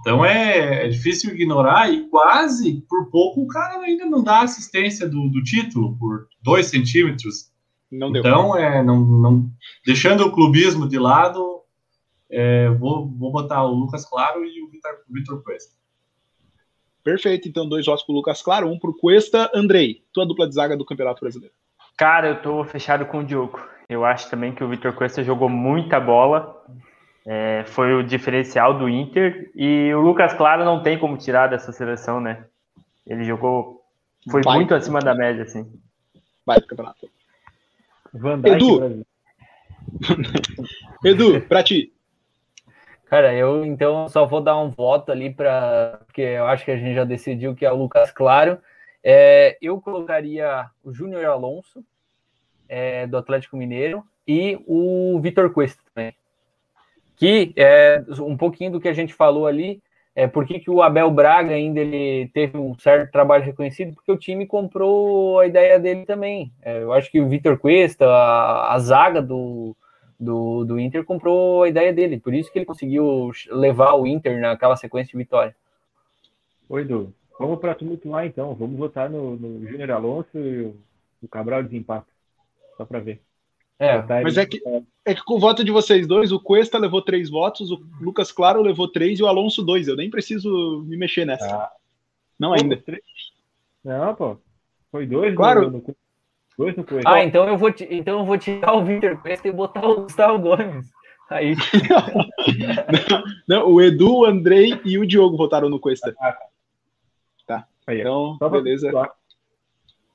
[0.00, 5.06] Então é, é, difícil ignorar e quase por pouco o cara ainda não dá assistência
[5.06, 7.50] do, do título, por dois centímetros.
[7.92, 8.20] Não deu.
[8.20, 9.50] Então, é, não, não,
[9.84, 11.60] deixando o clubismo de lado,
[12.30, 14.70] é, vou, vou botar o Lucas Claro e o
[15.10, 15.74] Vitor Cuesta.
[17.02, 19.50] Perfeito, então dois votos para o Lucas Claro, um para o Cuesta.
[19.54, 21.54] Andrei, tua dupla de zaga do Campeonato Brasileiro.
[21.96, 23.60] Cara, eu tô fechado com o Diogo.
[23.88, 26.64] Eu acho também que o Vitor Cuesta jogou muita bola,
[27.26, 31.72] é, foi o diferencial do Inter e o Lucas Claro não tem como tirar dessa
[31.72, 32.44] seleção, né?
[33.06, 33.82] Ele jogou,
[34.30, 34.56] foi Vai.
[34.56, 35.70] muito acima da média, assim.
[36.46, 37.08] Vai pro campeonato.
[38.44, 39.04] Edu,
[41.04, 41.92] Edu, pra ti.
[43.10, 45.98] Cara, eu então só vou dar um voto ali para.
[46.06, 48.60] Porque eu acho que a gente já decidiu que é o Lucas Claro.
[49.02, 51.84] É, eu colocaria o Júnior Alonso,
[52.68, 56.14] é, do Atlético Mineiro, e o Vitor Cuesta também.
[57.16, 59.82] Que é um pouquinho do que a gente falou ali.
[60.14, 63.92] É, por que, o Abel Braga ainda ele teve um certo trabalho reconhecido?
[63.92, 66.52] Porque o time comprou a ideia dele também.
[66.62, 69.76] É, eu acho que o Vitor Cuesta, a, a zaga do,
[70.20, 74.38] do, do Inter comprou a ideia dele, por isso que ele conseguiu levar o Inter
[74.38, 75.56] naquela sequência de vitória.
[76.68, 77.12] Oi, Edu.
[77.38, 78.54] Vamos para tumultuar então.
[78.54, 80.74] Vamos votar no, no Júnior Alonso e
[81.22, 82.06] o Cabral desempata.
[82.76, 83.22] Só para ver.
[83.78, 84.62] É, mas é que,
[85.06, 88.30] é que com o voto de vocês dois, o Cuesta levou três votos, o Lucas
[88.30, 89.88] Claro levou três e o Alonso dois.
[89.88, 91.46] Eu nem preciso me mexer nessa.
[91.46, 91.72] Ah.
[92.38, 92.82] Não ainda.
[93.82, 94.36] Não, pô.
[94.90, 95.70] Foi dois claro.
[95.70, 95.96] no, no,
[96.56, 97.10] Dois no Cuesta.
[97.10, 100.38] Ah, então eu vou, então eu vou tirar o Victor Cuesta e botar o Gustavo
[100.38, 100.90] Gomes.
[101.30, 101.54] Aí.
[103.08, 106.14] não, não, o Edu, o Andrei e o Diogo votaram no Cuesta.
[106.20, 106.36] Ah,
[107.46, 107.66] tá.
[107.86, 108.90] Aí, então, beleza.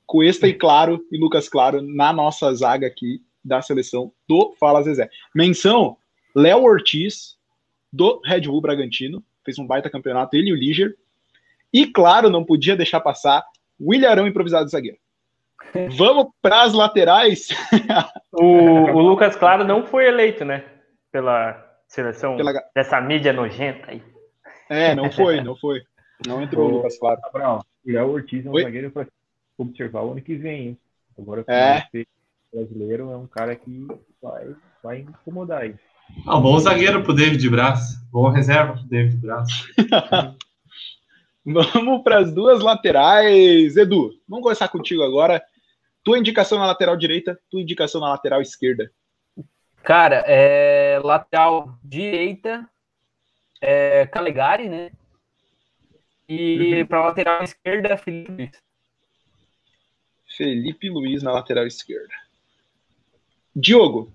[0.06, 5.10] Cuesta e Claro e Lucas Claro na nossa zaga aqui da seleção do Fala Zezé.
[5.34, 5.98] Menção:
[6.36, 7.38] Léo Ortiz,
[7.92, 10.96] do Red Bull Bragantino, fez um baita campeonato, ele e o Liger.
[11.72, 13.44] E claro, não podia deixar passar
[13.80, 14.98] William Arão, improvisado zagueiro.
[15.97, 17.49] Vamos para as laterais.
[18.32, 20.63] o, o, Lucas Claro não foi eleito, né?
[21.11, 22.53] Pela seleção Pela...
[22.74, 24.01] dessa mídia nojenta aí.
[24.70, 25.82] É, não foi, não foi.
[26.26, 27.20] Não entrou o Lucas Claro.
[27.34, 28.63] o Léo Ortiz é um Oi?
[28.63, 29.07] zagueiro para
[29.57, 30.78] observar o ano que vem, hein?
[31.18, 31.84] Agora é.
[31.93, 33.88] o brasileiro é um cara que
[34.22, 35.76] vai, vai incomodar aí.
[36.26, 37.95] Ah, bom zagueiro pro David Braz.
[38.11, 39.49] Bom reserva pro David Braz.
[41.45, 43.76] vamos para as duas laterais.
[43.78, 45.41] Edu, vamos começar contigo agora.
[46.06, 48.91] Tua indicação na lateral direita, tua indicação na lateral esquerda.
[49.84, 52.70] Cara, é, lateral direita,
[53.60, 54.91] é, Calegari, né?
[56.30, 56.86] E uhum.
[56.86, 58.51] para lateral esquerda, Felipe Luiz.
[60.38, 62.14] Felipe Luiz na lateral esquerda.
[63.56, 64.14] Diogo,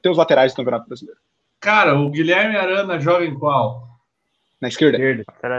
[0.00, 1.20] teus laterais do Campeonato Brasileiro.
[1.60, 4.00] Cara, o Guilherme Arana joga em qual?
[4.58, 4.96] Na esquerda?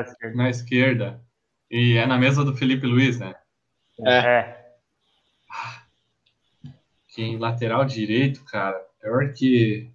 [0.01, 0.35] esquerda.
[0.35, 1.21] Na esquerda.
[1.69, 3.35] E é na mesa do Felipe Luiz, né?
[3.99, 4.17] É.
[4.17, 4.62] é.
[7.13, 9.89] Que em lateral direito, cara, pior que.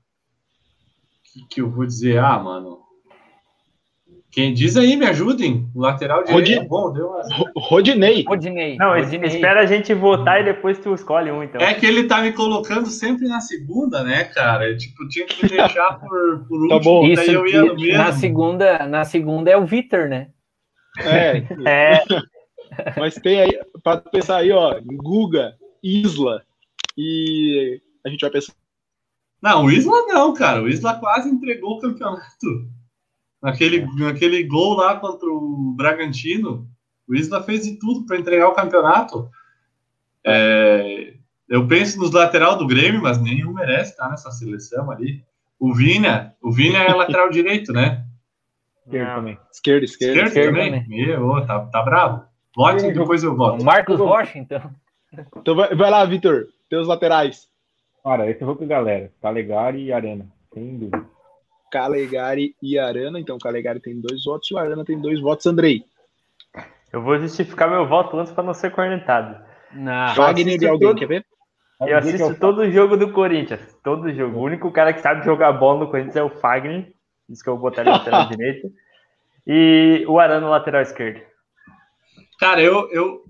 [1.25, 1.47] que.
[1.49, 2.19] que eu vou dizer?
[2.19, 2.79] Ah, mano.
[4.31, 5.69] Quem diz aí, me ajudem.
[5.75, 7.23] O lateral direito é bom, deu uma...
[7.57, 8.25] Rodinei.
[8.29, 8.77] Rodinei.
[8.77, 9.29] Não, Rodinei.
[9.31, 11.61] espera a gente votar e depois tu escolhe um, então.
[11.61, 14.77] É que ele tá me colocando sempre na segunda, né, cara?
[14.77, 17.07] Tipo, tinha que me deixar por, por tá último, bom.
[17.07, 17.99] Isso, eu ia no mesmo.
[17.99, 20.29] Na segunda, na segunda é o Vitor, né?
[21.01, 21.39] É.
[21.67, 22.03] é.
[22.97, 26.43] Mas tem aí, para pensar aí, ó, Guga, Isla,
[26.99, 28.53] e a gente vai pensar.
[29.41, 30.61] Não, o Isla não, cara.
[30.61, 32.69] O Isla quase entregou o campeonato.
[33.41, 36.69] Naquele, naquele gol lá contra o Bragantino,
[37.09, 39.31] o Isla fez de tudo para entregar o campeonato.
[40.27, 41.15] É,
[41.49, 45.25] eu penso nos lateral do Grêmio, mas nenhum merece estar nessa seleção ali.
[45.57, 48.05] O Vina, o Vina é lateral direito, né?
[48.85, 49.39] Esquerdo também.
[49.53, 50.27] Esquerdo, esquerdo.
[50.27, 50.89] Esquerdo, também.
[50.89, 52.25] Meu, tá, tá bravo.
[52.57, 53.65] Vote e depois eu voto.
[53.65, 54.75] Marcos Rocha, então.
[55.37, 56.49] Então vai, vai lá, Vitor.
[56.69, 57.49] Teus laterais.
[58.05, 59.13] Cara, esse eu vou com a galera.
[59.21, 60.27] Calegari e Arana.
[60.53, 61.05] Sem dúvida.
[61.71, 63.21] Calegari e Arana.
[63.21, 65.47] Então, Calegari tem dois votos e o Arana tem dois votos.
[65.47, 65.85] Andrei.
[66.93, 69.45] Eu vou justificar meu voto antes para não ser cornetado.
[69.73, 70.15] Não.
[70.15, 70.99] Wagner de alguém, todo...
[70.99, 71.27] quer ver?
[71.81, 73.61] Eu assisto todo o jogo do Corinthians.
[73.85, 74.39] Todo jogo.
[74.39, 76.93] O único cara que sabe jogar bola no Corinthians é o Fagner.
[77.29, 78.69] Isso que eu vou botar na lateral direita.
[79.47, 81.21] E o Arana no lateral esquerdo.
[82.41, 83.23] Cara, eu, eu,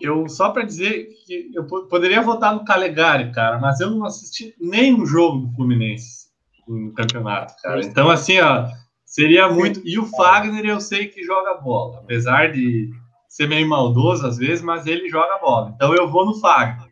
[0.00, 4.54] eu só para dizer que eu poderia votar no Calegari, cara, mas eu não assisti
[4.60, 6.26] nenhum jogo do Fluminense
[6.66, 7.80] no campeonato, cara.
[7.80, 8.66] Então, assim, ó,
[9.04, 9.80] seria muito.
[9.84, 12.90] E o Fagner eu sei que joga bola, apesar de
[13.28, 15.72] ser meio maldoso às vezes, mas ele joga bola.
[15.74, 16.88] Então eu vou no Fagner.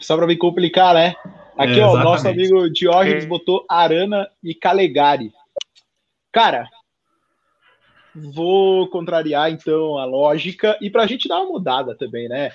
[0.00, 1.14] Só para me complicar, né?
[1.56, 5.30] Aqui, é, ó, nosso amigo Diógenes botou Arana e Calegari.
[6.32, 6.66] Cara,
[8.14, 12.50] vou contrariar então a lógica e para a gente dar uma mudada também, né?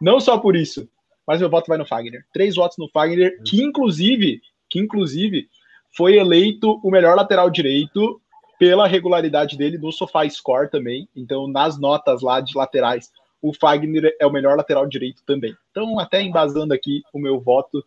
[0.00, 0.88] Não só por isso,
[1.26, 2.24] mas meu voto vai no Fagner.
[2.32, 5.48] Três votos no Fagner, que inclusive, que inclusive
[5.96, 8.20] foi eleito o melhor lateral direito
[8.58, 11.08] pela regularidade dele no Sofá Score também.
[11.16, 15.54] Então, nas notas lá de laterais, o Fagner é o melhor lateral direito também.
[15.70, 17.78] Então, até embasando aqui o meu voto,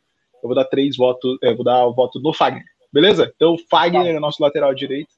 [0.41, 2.65] eu vou dar três votos, eu vou dar o voto no Fagner.
[2.91, 3.31] Beleza?
[3.35, 5.09] Então, o Fagner é nosso lateral direito.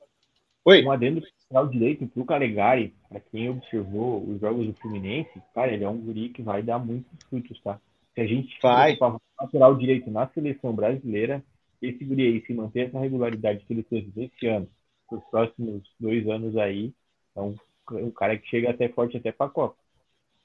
[0.66, 0.84] Oi.
[0.84, 5.84] Um adendo lateral direito pro Calegari, para quem observou os jogos do Fluminense, cara, ele
[5.84, 7.80] é um guri que vai dar muitos frutos, tá?
[8.14, 8.98] Se a gente vai
[9.40, 11.44] lateral direito na seleção brasileira,
[11.82, 14.68] esse guri aí se manter essa regularidade que ele teve esse ano,
[15.12, 16.94] os próximos dois anos aí,
[17.36, 17.56] é um,
[17.92, 19.76] um cara que chega até forte até para a Copa.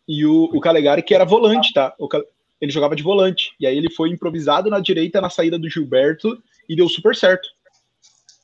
[0.06, 1.94] E o, o Calegari, que era volante, tá?
[1.98, 2.08] O,
[2.60, 3.54] ele jogava de volante.
[3.58, 7.48] E aí ele foi improvisado na direita na saída do Gilberto e deu super certo.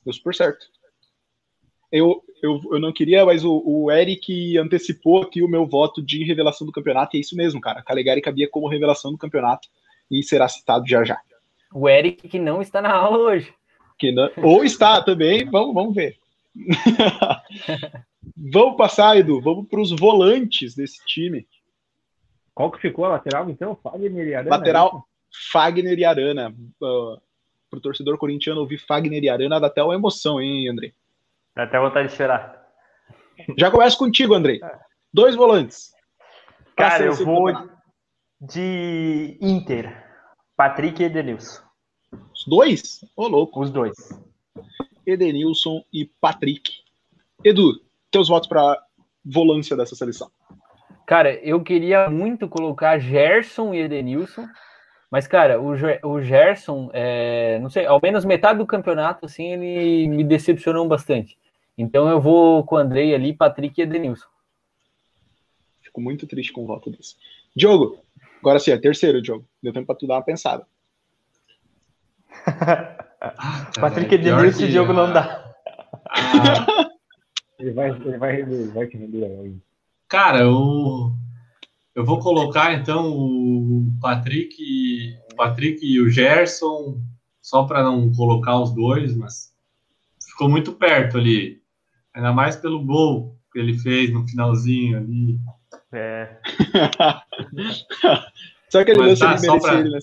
[0.04, 0.66] Deu super certo.
[1.96, 6.24] Eu, eu, eu não queria, mas o, o Eric antecipou aqui o meu voto de
[6.24, 7.82] revelação do campeonato, e é isso mesmo, cara.
[7.82, 9.68] Calegari cabia como revelação do campeonato
[10.10, 11.20] e será citado já já.
[11.72, 13.52] O Eric que não está na aula hoje.
[13.98, 16.16] Que não, ou está também, vamos, vamos ver.
[18.36, 21.46] vamos passar, Edu, vamos para os volantes desse time.
[22.54, 23.76] Qual que ficou a lateral, então?
[23.82, 24.56] Fagner e Arana?
[24.56, 25.16] Lateral, é
[25.52, 26.54] Fagner e Arana.
[26.80, 27.20] Uh,
[27.68, 30.92] para o torcedor corintiano ouvir Fagner e Arana dá até uma emoção, hein, André?
[31.56, 32.62] Dá até vontade de chorar.
[33.56, 34.60] Já começo contigo, André.
[35.12, 35.90] Dois volantes.
[36.76, 37.50] Cara, eu vou
[38.38, 40.04] de Inter.
[40.54, 41.62] Patrick e Edenilson.
[42.12, 43.02] Os dois?
[43.16, 43.60] Ô, oh, louco.
[43.60, 43.94] Os dois.
[45.06, 46.70] Edenilson e Patrick.
[47.42, 47.80] Edu,
[48.10, 48.78] teus votos para
[49.24, 50.30] volância dessa seleção.
[51.06, 54.46] Cara, eu queria muito colocar Gerson e Edenilson,
[55.10, 60.08] mas, cara, o, o Gerson, é, não sei, ao menos metade do campeonato, assim, ele
[60.08, 61.38] me decepcionou bastante.
[61.76, 64.26] Então eu vou com o Andrei ali, Patrick e Edenilson.
[65.82, 67.16] Fico muito triste com o voto desse.
[67.54, 67.98] Diogo,
[68.40, 69.46] agora sim, é terceiro, Diogo.
[69.62, 70.66] Deu tempo pra tu dar uma pensada.
[72.46, 75.54] ah, Patrick e Edenilson e Diogo não dá.
[76.08, 76.90] Ah.
[77.58, 79.56] ele vai, ele vai, ele vai te render aí.
[80.08, 81.12] Cara, eu,
[81.94, 87.00] eu vou colocar então o Patrick, o Patrick e o Gerson,
[87.42, 89.52] só para não colocar os dois, mas
[90.20, 91.60] ficou muito perto ali.
[92.16, 95.38] Ainda mais pelo gol que ele fez no finalzinho ali.
[95.92, 96.38] É.
[98.70, 99.98] só que ele Mas, tá, só pra, ele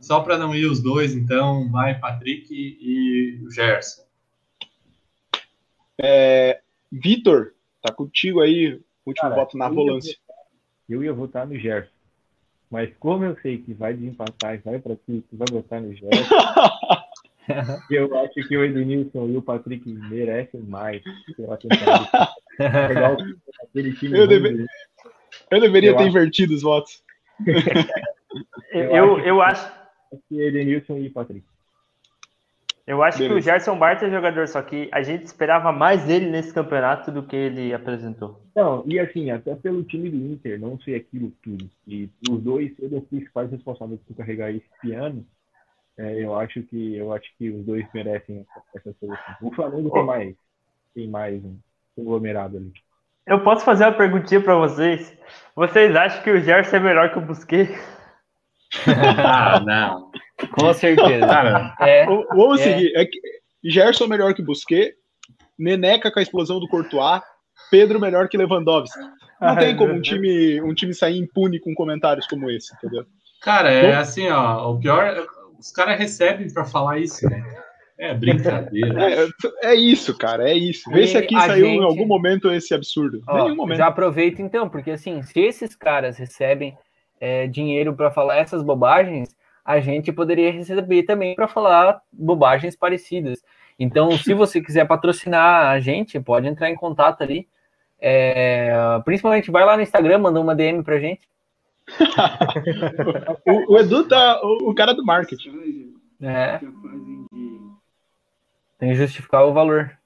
[0.00, 4.02] Só para não ir os dois, então, vai Patrick e o Gerson.
[5.96, 6.60] É,
[6.90, 10.18] Vitor, tá contigo aí, último Cara, voto na volância.
[10.88, 11.92] Eu ia votar no Gerson.
[12.68, 15.94] Mas como eu sei que vai desempatar e vai para ti, tu vai votar no
[15.94, 16.10] Gerson.
[17.90, 21.02] eu acho que o Edenilson e o Patrick merecem mais
[21.36, 22.28] pela tentativa.
[24.02, 24.66] eu, deve...
[25.50, 26.08] eu deveria eu ter acho...
[26.08, 27.02] invertido os votos.
[28.72, 29.70] eu, eu, eu acho.
[30.28, 31.44] Que Edenilson e Patrick.
[32.88, 33.34] Eu acho Beleza.
[33.34, 37.12] que o Gerson Bart é jogador, só que a gente esperava mais dele nesse campeonato
[37.12, 38.40] do que ele apresentou.
[38.56, 41.68] Não, e assim, até pelo time do Inter, não sei aquilo tudo.
[41.86, 45.22] E os dois serem os principais responsáveis por carregar esse ano,
[45.98, 49.34] é, eu acho que eu acho que os dois merecem essa, solução.
[49.42, 50.36] O Flamengo tem mais,
[50.94, 51.58] tem mais um
[51.96, 52.72] conglomerado ali.
[53.26, 55.18] Eu posso fazer uma perguntinha para vocês?
[55.56, 57.76] Vocês acham que o Gerson é melhor que o Busquets?
[59.24, 60.10] ah, não.
[60.52, 61.26] Com certeza.
[61.26, 62.64] Cara, é, vamos é.
[62.64, 62.96] seguir.
[62.96, 63.20] É que
[63.64, 64.94] Gerson é melhor que Busquets,
[65.58, 67.20] Neneca com a explosão do Courtois,
[67.72, 69.00] Pedro melhor que Lewandowski.
[69.40, 73.04] Não Ai, tem como um time, um time sair impune com comentários como esse, entendeu?
[73.40, 75.26] Cara, é assim, ó, o pior,
[75.58, 77.42] os caras recebem para falar isso, né?
[77.98, 79.28] É brincadeira.
[79.62, 80.88] É, é, isso, cara, é isso.
[80.90, 81.80] Vê e se aqui saiu gente...
[81.80, 83.20] em algum momento esse absurdo.
[83.26, 83.78] Ó, Nenhum momento.
[83.78, 86.78] Já aproveita então, porque assim, se esses caras recebem
[87.20, 93.42] é, dinheiro para falar essas bobagens, a gente poderia receber também para falar bobagens parecidas.
[93.78, 97.48] Então, se você quiser patrocinar a gente, pode entrar em contato ali.
[98.00, 98.72] É,
[99.04, 101.28] principalmente vai lá no Instagram, manda uma DM pra gente.
[103.46, 105.94] O, o, Edu tá o, o, cara do marketing.
[106.20, 106.58] É.
[108.78, 109.96] Tem que justificar o valor.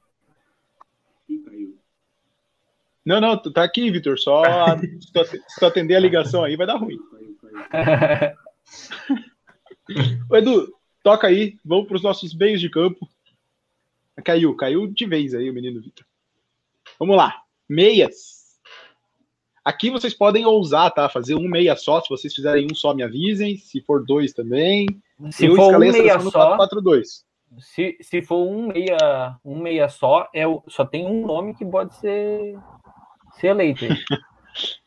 [3.05, 4.19] Não, não, tá aqui, Vitor.
[4.19, 4.43] Só
[4.79, 6.99] se tu atender a ligação aí vai dar ruim.
[10.31, 10.73] Ô, Edu,
[11.03, 11.59] toca aí.
[11.65, 13.09] Vamos para os nossos meios de campo.
[14.25, 16.07] Caiu, caiu de vez aí o menino Vitor.
[16.99, 17.43] Vamos lá.
[17.69, 18.42] Meias.
[19.65, 21.09] Aqui vocês podem ousar, tá?
[21.09, 22.01] Fazer um meia só.
[22.01, 23.57] Se vocês fizerem um só, me avisem.
[23.57, 24.87] Se for dois também.
[25.31, 26.31] Se Eu for um meia só.
[26.31, 27.25] 4, 4, 2.
[27.61, 31.95] se, se for um meia, um meia só, é só tem um nome que pode
[31.97, 32.59] ser,
[33.39, 33.85] ser eleito.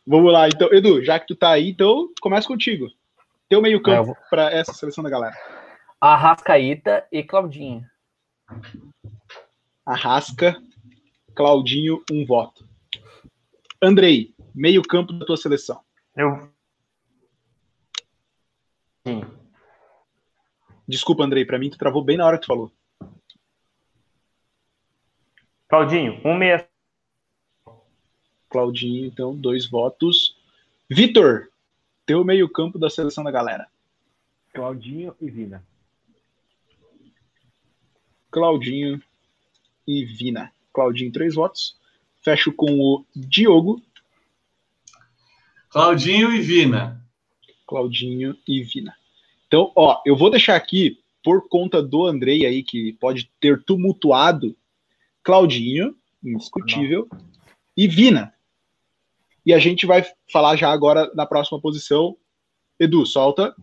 [0.06, 2.88] Vamos lá, então, Edu, já que tu tá aí, então começa contigo.
[3.50, 4.18] Teu meio campo Ah, vou...
[4.30, 5.36] para essa seleção da galera.
[6.00, 7.84] Arrascaíta e Claudinho.
[9.86, 10.56] Arrasca,
[11.34, 12.64] Claudinho, um voto.
[13.82, 15.84] Andrei, meio campo da tua seleção.
[16.16, 16.50] Eu.
[19.06, 19.22] Sim.
[20.88, 22.72] Desculpa, Andrei, para mim tu travou bem na hora que tu falou.
[25.68, 26.68] Claudinho, um meia.
[28.50, 30.38] Claudinho, então, dois votos.
[30.90, 31.50] Vitor,
[32.06, 33.68] teu meio campo da seleção da galera.
[34.54, 35.66] Claudinho e Vina.
[38.32, 39.02] Claudinho
[39.88, 40.54] e Vina.
[40.72, 41.78] Claudinho, três votos.
[42.22, 43.82] Fecho com o Diogo.
[45.76, 47.06] Claudinho e Vina.
[47.68, 48.96] Claudinho e Vina.
[49.46, 54.56] Então, ó, eu vou deixar aqui, por conta do Andrei aí, que pode ter tumultuado,
[55.22, 57.10] Claudinho, indiscutível,
[57.76, 58.34] e Vina.
[59.46, 62.16] E a gente vai falar já agora na próxima posição.
[62.80, 63.54] Edu, solta.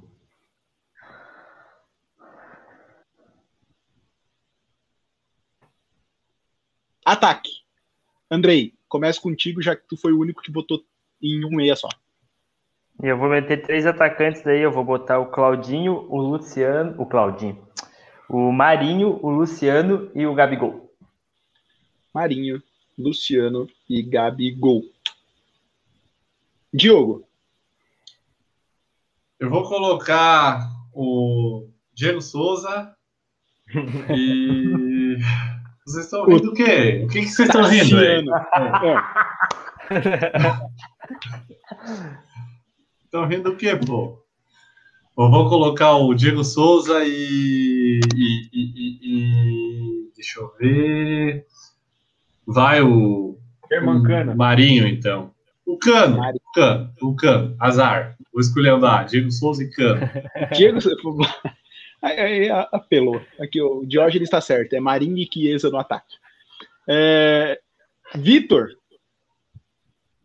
[7.03, 7.51] Ataque.
[8.31, 10.85] Andrei, começa contigo, já que tu foi o único que botou
[11.23, 11.89] em um meia só.
[13.03, 14.61] E eu vou meter três atacantes daí.
[14.61, 16.95] Eu vou botar o Claudinho, o Luciano.
[17.03, 17.61] O Claudinho.
[18.29, 20.89] O Marinho, o Luciano e o Gabigol.
[22.15, 22.63] Marinho,
[22.97, 24.83] Luciano e Gabigol.
[26.73, 27.27] Diogo,
[29.39, 32.95] Eu vou colocar o Diego Souza
[34.15, 35.19] e.
[35.85, 37.03] Vocês estão rindo do quê?
[37.05, 38.25] O que, que vocês estão rindo aí?
[38.25, 39.03] Tassiano.
[43.13, 44.19] Estão rindo do quê, pô?
[45.19, 48.01] Eu vou colocar o Diego Souza e.
[48.17, 51.47] e, e- e- e- deixa eu ver.
[52.47, 53.39] Vai o.
[53.71, 55.31] O Marinho, então.
[55.67, 56.17] O Cano.
[56.17, 56.41] Marinho.
[56.43, 56.93] O Cano.
[57.03, 57.57] O Cano.
[57.61, 58.17] Azar.
[58.33, 59.05] Vou escolher andar.
[59.05, 60.01] Diego Souza e Cano.
[60.57, 60.79] Diego,
[62.01, 63.21] aí, aí apelou.
[63.39, 64.73] Aqui o Diógenes está certo.
[64.73, 66.17] É Marinho e Chiesa no ataque.
[66.89, 67.61] É,
[68.15, 68.69] Vitor,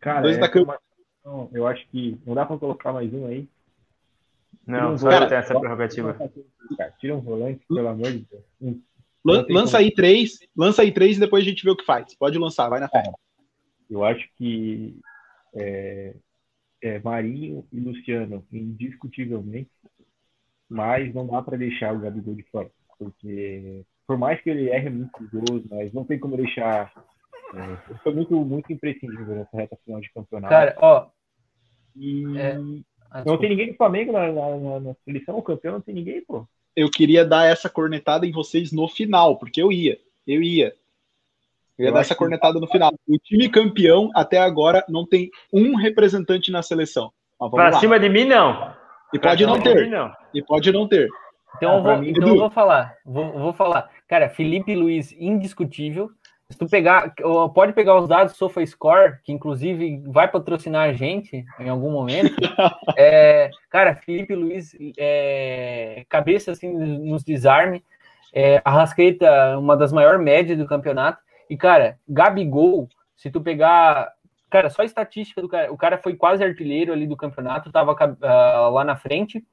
[0.00, 0.68] Cara, Dois essa atacantes.
[0.68, 0.87] é uma-
[1.28, 3.48] não, eu acho que não dá pra colocar mais um aí.
[4.66, 6.14] Não, só um cara, tenho essa prerrogativa.
[6.76, 8.42] Cara, tira um volante, pelo amor de Deus.
[8.60, 8.80] Um,
[9.24, 11.84] lan- tem lança aí três, lança aí três e depois a gente vê o que
[11.84, 12.14] faz.
[12.14, 13.02] Pode lançar, vai na fé.
[13.90, 14.98] Eu acho que
[15.54, 16.14] é,
[16.82, 19.70] é Marinho e Luciano, indiscutivelmente,
[20.68, 24.90] mas não dá para deixar o Gabigol de fora, porque por mais que ele erre
[24.90, 26.92] muitos gols, mas não tem como deixar.
[27.54, 30.52] É, foi muito, muito imprescindível nessa reta final de campeonato.
[30.52, 31.08] Cara, ó.
[31.98, 32.58] E é-
[33.10, 35.94] Ah, não tem ninguém do Flamengo na, na, na- na seleção, o campeão não tem
[35.94, 36.46] ninguém, pô.
[36.76, 39.98] Eu queria dar essa cornetada em vocês no final, porque eu ia.
[40.26, 40.74] Eu ia.
[41.78, 42.92] Eu ia Eu dar essa que- cornetada no final.
[43.08, 47.10] O time campeão, até agora, não tem um representante na seleção.
[47.40, 47.80] Mas vamos Pra lá.
[47.80, 48.74] cima de mim, não.
[49.14, 49.84] E pode Pra não de ter.
[49.84, 50.12] mim, não.
[50.34, 51.08] E pode não ter.
[51.56, 52.94] Então, Ah, eu vou, mim, então eu vou falar.
[53.06, 53.88] Vou, vou falar.
[54.06, 56.10] Cara, Felipe Luiz, indiscutível.
[56.50, 57.14] Se tu pegar,
[57.54, 62.34] pode pegar os dados do SofaScore, que inclusive vai patrocinar a gente em algum momento.
[63.00, 67.84] É, cara, Felipe Luiz, é, cabeça assim nos desarme.
[68.32, 71.22] É, Arrascaeta, uma das maiores médias do campeonato.
[71.48, 74.12] E, cara, Gabigol, se tu pegar.
[74.50, 75.72] Cara, só a estatística do cara.
[75.72, 79.44] O cara foi quase artilheiro ali do campeonato, tava ah, lá na frente.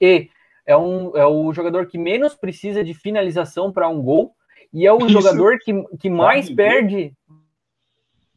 [0.00, 0.30] E
[0.64, 4.34] é, um, é o jogador que menos precisa de finalização para um gol.
[4.72, 5.08] E é o Isso.
[5.10, 6.56] jogador que, que mais Gabigol?
[6.56, 7.12] perde,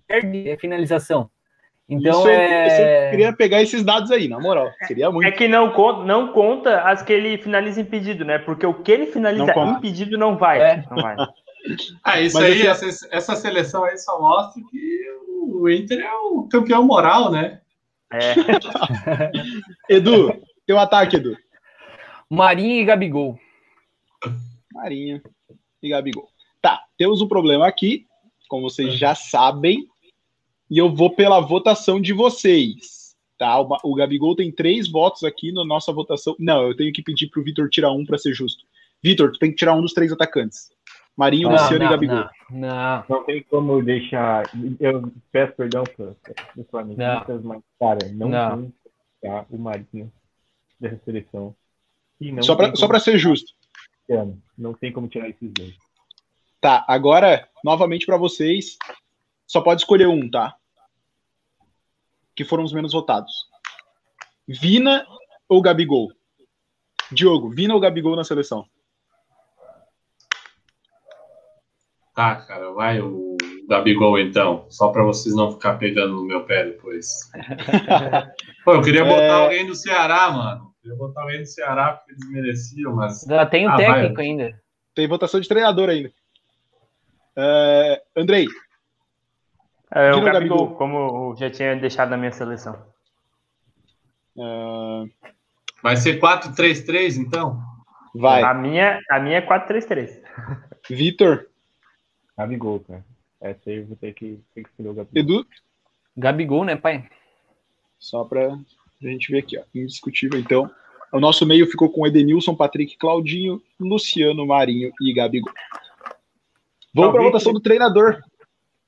[0.07, 1.29] perde a finalização.
[1.87, 3.07] Então Isso eu- é.
[3.07, 4.71] eu queria pegar esses dados aí, na moral.
[4.87, 5.31] Seria É muito.
[5.37, 8.39] que não conta, não conta as que ele finaliza impedido, né?
[8.39, 10.61] Porque o que ele finaliza Não impedido não vai.
[10.61, 10.83] É.
[10.89, 11.15] Não vai.
[12.03, 15.01] Ah, isso Mas aí, essa, essa seleção aí só mostra que
[15.47, 17.61] o Inter é o campeão moral, né?
[18.11, 18.33] É.
[19.95, 21.37] Edu, teu ataque, Edu.
[22.29, 23.39] Marinho e Gabigol.
[24.73, 25.21] Marinho
[25.83, 26.27] e Gabigol.
[26.61, 28.05] Tá, temos um problema aqui,
[28.47, 29.87] como vocês já sabem,
[30.69, 33.13] e eu vou pela votação de vocês.
[33.37, 36.35] Tá, o, o Gabigol tem três votos aqui na nossa votação.
[36.39, 38.63] Não, eu tenho que pedir pro Vitor tirar um para ser justo.
[39.01, 40.71] Vitor, tu tem que tirar um dos três atacantes.
[41.15, 42.15] Marinho, Não, Luciano e não, Gabigol.
[42.15, 43.05] não, não.
[43.09, 44.49] Não tem como deixar.
[44.79, 46.15] Eu peço perdão para
[46.71, 48.61] flamenguistas, mas, cara, não, Não.
[48.61, 48.73] tem
[49.21, 50.11] tirar o Marinho
[50.79, 51.55] dessa seleção.
[52.19, 53.53] E não Só para como pra ser justo.
[54.05, 54.27] Tirar,
[54.57, 55.75] Não tem como tirar esses dois.
[56.59, 58.77] Tá, agora, novamente para vocês,
[59.45, 60.55] só pode escolher um, tá?
[62.35, 63.31] Que foram os menos votados.
[64.47, 65.05] Vina
[65.47, 66.11] ou Gabigol?
[67.11, 68.65] Diogo, Vina ou Gabigol na seleção?
[72.15, 73.35] Tá, cara, vai o
[73.67, 77.31] Gabigol então, só para vocês não ficar pegando no meu pé depois.
[78.63, 79.29] Pô, eu queria botar é...
[79.29, 80.72] alguém do Ceará, mano.
[80.83, 83.21] Eu botar alguém do Ceará porque eles mereciam, mas.
[83.21, 84.25] Já tem um ah, técnico vai.
[84.25, 84.61] ainda.
[84.93, 86.11] Tem votação de treinador ainda.
[87.37, 88.45] Uh, Andrei.
[89.91, 92.83] É, o Gabigol, Gabigol, como já tinha deixado na minha seleção.
[94.35, 95.09] Uh...
[95.81, 97.61] Vai ser 4-3-3, então?
[98.15, 98.41] Vai.
[98.41, 100.21] A minha, a minha é 4-3-3.
[100.89, 101.47] Vitor.
[102.37, 103.05] Gabigol, cara.
[103.39, 105.21] Essa aí eu vou ter que, ter que escolher o Gabigol.
[105.21, 105.47] Edu?
[106.15, 107.07] Gabigol, né, pai?
[107.99, 108.57] Só pra
[109.11, 109.63] gente ver aqui, ó.
[109.73, 110.69] Indiscutível, então.
[111.11, 115.53] O nosso meio ficou com Edenilson, Patrick, Claudinho, Luciano, Marinho e Gabigol.
[116.93, 118.19] Vamos para a votação do treinador.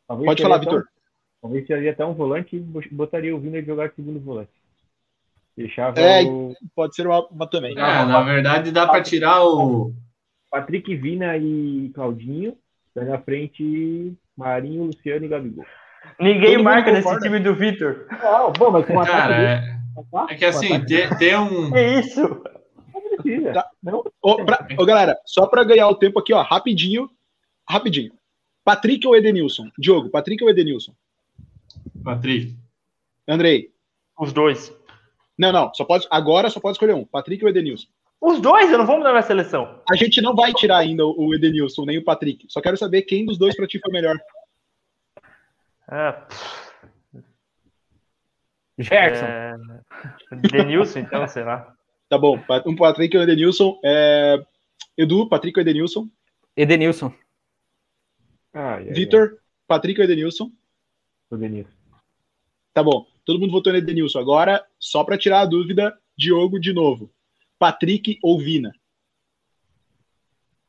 [0.07, 0.85] Pode falar, Vitor.
[1.41, 2.59] Talvez seria até um volante e
[2.91, 4.49] botaria o Vina jogar segundo volante.
[5.55, 6.53] Deixava é, o...
[6.75, 7.73] pode ser uma, uma também.
[7.73, 9.93] É, na verdade dá para tirar o
[10.51, 12.57] Patrick, Vina e Claudinho.
[12.95, 15.65] Daí na frente, Marinho, Luciano e Gabigol.
[16.19, 18.07] Ninguém Todo marca nesse time do Vitor.
[18.21, 19.74] Não, bom, mas com Cara, é...
[20.29, 21.75] é que assim, tem, tem um.
[21.75, 22.41] É isso.
[23.53, 23.69] Tá.
[24.21, 24.67] Ô, pra...
[24.77, 27.09] Ô, galera, só para ganhar o tempo aqui, ó, rapidinho.
[27.67, 28.13] Rapidinho.
[28.63, 29.69] Patrick ou Edenilson?
[29.77, 30.93] Diogo, Patrick ou Edenilson?
[32.03, 32.55] Patrick.
[33.27, 33.71] Andrei.
[34.19, 34.73] Os dois.
[35.37, 35.73] Não, não.
[35.73, 37.05] Só pode, agora só pode escolher um.
[37.05, 37.87] Patrick ou Edenilson?
[38.21, 39.81] Os dois, eu não vou mudar minha seleção.
[39.89, 42.45] A gente não vai tirar ainda o Edenilson, nem o Patrick.
[42.49, 44.17] Só quero saber quem dos dois pra ti foi melhor.
[45.91, 46.23] É.
[48.77, 49.25] Gerson.
[49.25, 49.55] É...
[50.51, 51.73] Denilson, então, sei lá.
[52.09, 52.39] Tá bom.
[52.65, 53.79] Um Patrick e um Edenilson.
[53.83, 54.43] É...
[54.97, 56.09] Edu, Patrick ou Edenilson?
[56.55, 57.13] Edenilson.
[58.53, 60.51] Ah, Vitor, Patrick ou Edenilson?
[61.31, 61.71] Edenilson.
[62.73, 63.05] Tá bom.
[63.25, 64.19] Todo mundo votou no Edenilson.
[64.19, 67.11] Agora, só para tirar a dúvida, Diogo de novo.
[67.57, 68.73] Patrick ou Vina?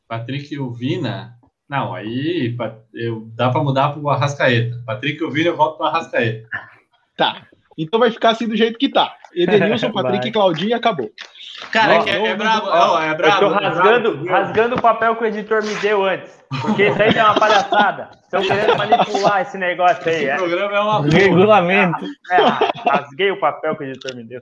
[0.09, 1.39] Patrick ou Vina?
[1.69, 2.57] Não, aí
[2.95, 4.83] eu, dá para mudar para o Arrascaeta.
[4.87, 6.49] Patrick ou Vina, eu volto para o Arrascaeta.
[7.17, 7.47] Tá.
[7.77, 9.15] Então vai ficar assim do jeito que tá.
[9.35, 11.11] Edenilson, Patrick, Claudinho e acabou.
[11.71, 12.67] Cara, não, é, é, é brabo.
[12.67, 13.45] Não, é brabo.
[13.45, 14.29] Eu tô rasgando, é brabo.
[14.29, 16.45] rasgando o papel que o editor me deu antes.
[16.61, 18.11] Porque isso aí é uma palhaçada.
[18.23, 20.15] Estão querendo manipular esse negócio aí.
[20.15, 20.37] Esse é.
[20.37, 22.07] programa é uma regulamento.
[22.31, 24.41] É, rasguei o papel que o editor me deu.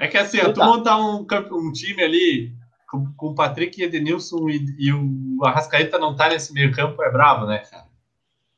[0.00, 2.52] É que assim, tu montar um, um time ali
[2.88, 7.02] com, com o Patrick e Edenilson e, e o Arrascaeta não tá nesse meio campo,
[7.02, 7.83] é brabo, né, cara?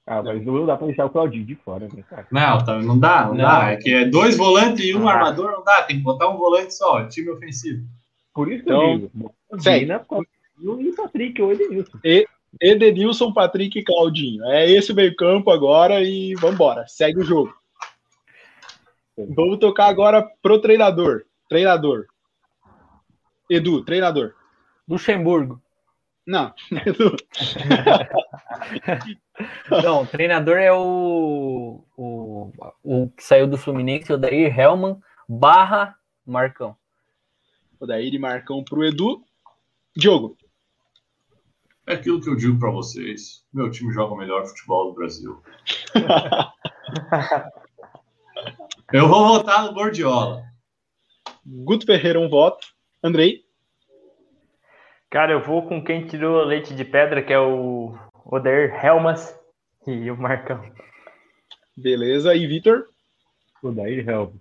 [0.07, 2.29] Ah, mas não dá pra deixar o Claudinho de fora, né, cara?
[2.31, 3.73] Não, tá, não dá, não, não, dá.
[3.73, 5.15] É que é dois volantes e um ah.
[5.15, 5.83] armador, não dá.
[5.83, 7.85] Tem que botar um volante só, time ofensivo.
[8.33, 9.35] Por isso que então, eu digo.
[9.53, 10.07] Vina,
[10.79, 11.99] e Patrick, ou Edenilson.
[12.05, 12.27] E,
[12.61, 14.45] Edenilson, Patrick e Claudinho.
[14.45, 16.87] É esse meio campo agora e vambora.
[16.87, 17.53] Segue o jogo.
[19.17, 21.25] Vamos tocar agora pro treinador.
[21.49, 22.07] Treinador.
[23.51, 24.35] Edu, treinador.
[24.89, 25.61] Luxemburgo.
[26.25, 26.53] Não,
[26.87, 27.17] Edu.
[29.83, 35.97] Não, o treinador é o, o, o que saiu do Fluminense, o Dair Helman barra
[36.25, 36.77] Marcão.
[37.79, 39.23] O Dair e Marcão pro Edu.
[39.97, 40.37] Diogo.
[41.87, 43.45] É aquilo que eu digo para vocês.
[43.53, 45.41] Meu time joga o melhor futebol do Brasil.
[48.93, 50.43] eu vou votar no Gordiola.
[51.45, 52.67] Guto Ferreira, um voto.
[53.03, 53.45] Andrei.
[55.09, 57.97] Cara, eu vou com quem tirou leite de pedra, que é o
[58.29, 59.39] Oder Helmas
[59.87, 60.61] e o Marcão.
[61.77, 62.35] Beleza.
[62.35, 62.89] E Vitor?
[63.63, 64.41] Odair Helmas.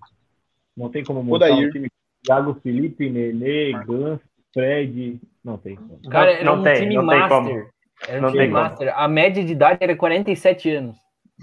[0.76, 1.68] Não tem como montar Odair.
[1.68, 1.88] um time.
[2.24, 4.20] Thiago Felipe, Nenê, Gans,
[4.52, 5.22] Fred.
[5.44, 5.78] Não tem.
[6.10, 7.30] Cara, era não um tem, time não master.
[7.30, 7.70] Tem como.
[8.08, 8.88] Era um não time master.
[8.90, 9.00] Como.
[9.00, 10.98] A média de idade era 47 anos.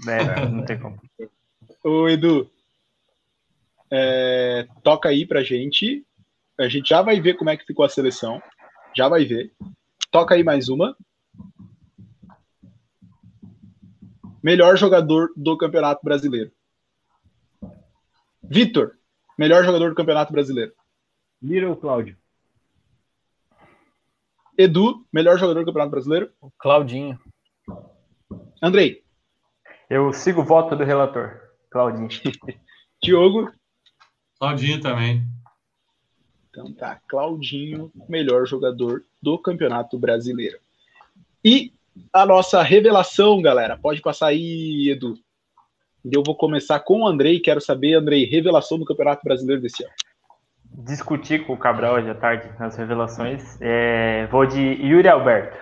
[0.05, 0.99] É, não tem como.
[1.81, 2.51] Ô, Edu,
[3.89, 6.05] é, toca aí pra gente.
[6.59, 8.41] A gente já vai ver como é que ficou a seleção.
[8.95, 9.53] Já vai ver.
[10.11, 10.95] Toca aí mais uma.
[14.43, 16.51] Melhor jogador do Campeonato Brasileiro.
[18.43, 18.97] Vitor,
[19.39, 20.73] melhor jogador do Campeonato Brasileiro.
[21.41, 22.17] Little Cláudio.
[24.57, 26.29] Edu, melhor jogador do Campeonato Brasileiro.
[26.57, 27.17] Claudinho.
[28.61, 29.01] Andrei.
[29.89, 31.39] Eu sigo o voto do relator.
[31.69, 32.09] Claudinho.
[33.01, 33.49] Diogo.
[34.37, 35.25] Claudinho também.
[36.49, 40.59] Então tá, Claudinho, melhor jogador do Campeonato Brasileiro.
[41.43, 41.73] E
[42.11, 43.77] a nossa revelação, galera.
[43.77, 45.15] Pode passar aí, Edu.
[46.03, 47.39] Eu vou começar com o Andrei.
[47.39, 49.93] Quero saber, Andrei, revelação do Campeonato Brasileiro desse ano.
[50.85, 53.57] Discutir com o Cabral hoje à tarde nas revelações.
[53.61, 55.57] É, vou de Yuri Alberto.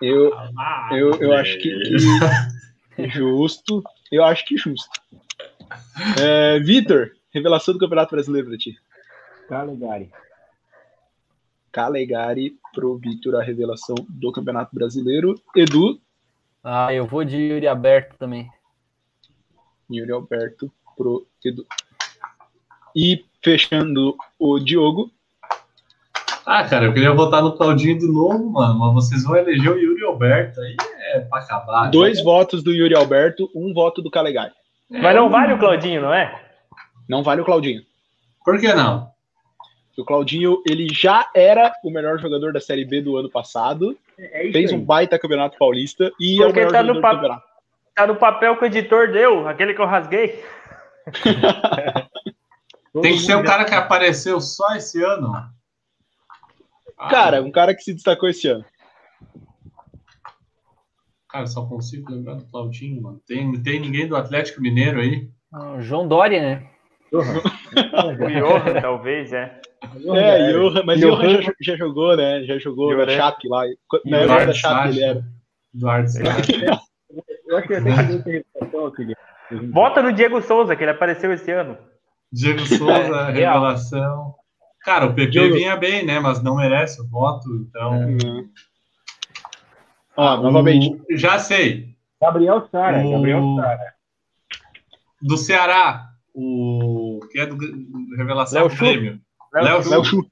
[0.00, 0.30] Eu,
[0.92, 1.70] eu, eu acho que,
[2.96, 3.82] que justo.
[4.12, 5.00] Eu acho que justo.
[6.20, 8.76] É, Vitor, revelação do Campeonato Brasileiro para ti.
[9.48, 10.10] Calegari.
[11.74, 15.34] Calegari pro Victor, a revelação do Campeonato Brasileiro.
[15.56, 16.00] Edu.
[16.62, 18.48] Ah, eu vou de Yuri Aberto também.
[19.90, 21.66] Yuri Alberto pro Edu.
[22.94, 25.10] E fechando o Diogo.
[26.46, 29.78] Ah, cara, eu queria votar no Claudinho de novo, mano, mas vocês vão eleger o
[29.78, 30.76] Yuri Alberto, aí
[31.12, 31.90] é pra acabar.
[31.90, 32.22] Dois né?
[32.22, 34.52] votos do Yuri Alberto, um voto do Calegari.
[34.88, 36.40] Mas não vale o Claudinho, não é?
[37.08, 37.82] Não vale o Claudinho.
[38.44, 39.13] Por que não?
[39.96, 44.44] O Claudinho, ele já era o melhor jogador da Série B do ano passado, É
[44.44, 44.76] isso fez aí.
[44.76, 47.42] um baita campeonato paulista e é o Porque melhor tá do campeonato.
[47.94, 50.42] Tá no papel que o editor deu, aquele que eu rasguei.
[53.02, 55.32] Tem que ser um cara que apareceu só esse ano.
[56.96, 58.64] Ah, Cara, um cara que se destacou esse ano.
[61.28, 63.20] Cara, só consigo lembrar do Claudinho, mano.
[63.26, 65.28] Tem, tem ninguém do Atlético Mineiro aí?
[65.52, 66.70] Ah, João Dória, né?
[67.74, 69.60] O Johan, talvez, é.
[70.14, 72.44] É, Johan, mas Johan- Johan já, já jogou, né?
[72.44, 73.16] Já jogou na Johan.
[73.16, 73.62] Chape lá.
[74.06, 75.24] Na Eduardo época da Chape ele era.
[75.74, 76.08] Eduardo.
[77.46, 79.14] Eu acho que que essa revelação, aquele.
[79.70, 81.76] Bota no Diego Souza, que ele apareceu esse ano.
[82.32, 82.92] Diego Souza,
[83.28, 84.34] É, revelação.
[84.82, 85.54] Cara, o PP Diogo.
[85.54, 86.18] vinha bem, né?
[86.18, 87.92] Mas não merece o voto, então.
[88.00, 88.48] Uhum.
[90.16, 90.90] Ó, novamente.
[91.10, 91.94] O- já sei.
[92.20, 93.94] Gabriel Sara, O- Gabriel Sara.
[95.22, 98.84] Do Ceará, o que é do, do Revelação Léo do Chu.
[98.84, 99.20] Grêmio.
[99.52, 99.90] Léo Léo Chu.
[99.90, 100.30] Léo Chu.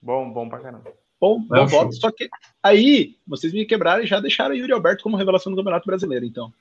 [0.00, 0.92] Bom, bom pra caramba.
[1.20, 1.94] Bom, bom voto.
[1.94, 2.28] Só que
[2.62, 6.24] aí, vocês me quebraram e já deixaram o Yuri Alberto como revelação do Campeonato Brasileiro,
[6.24, 6.52] então.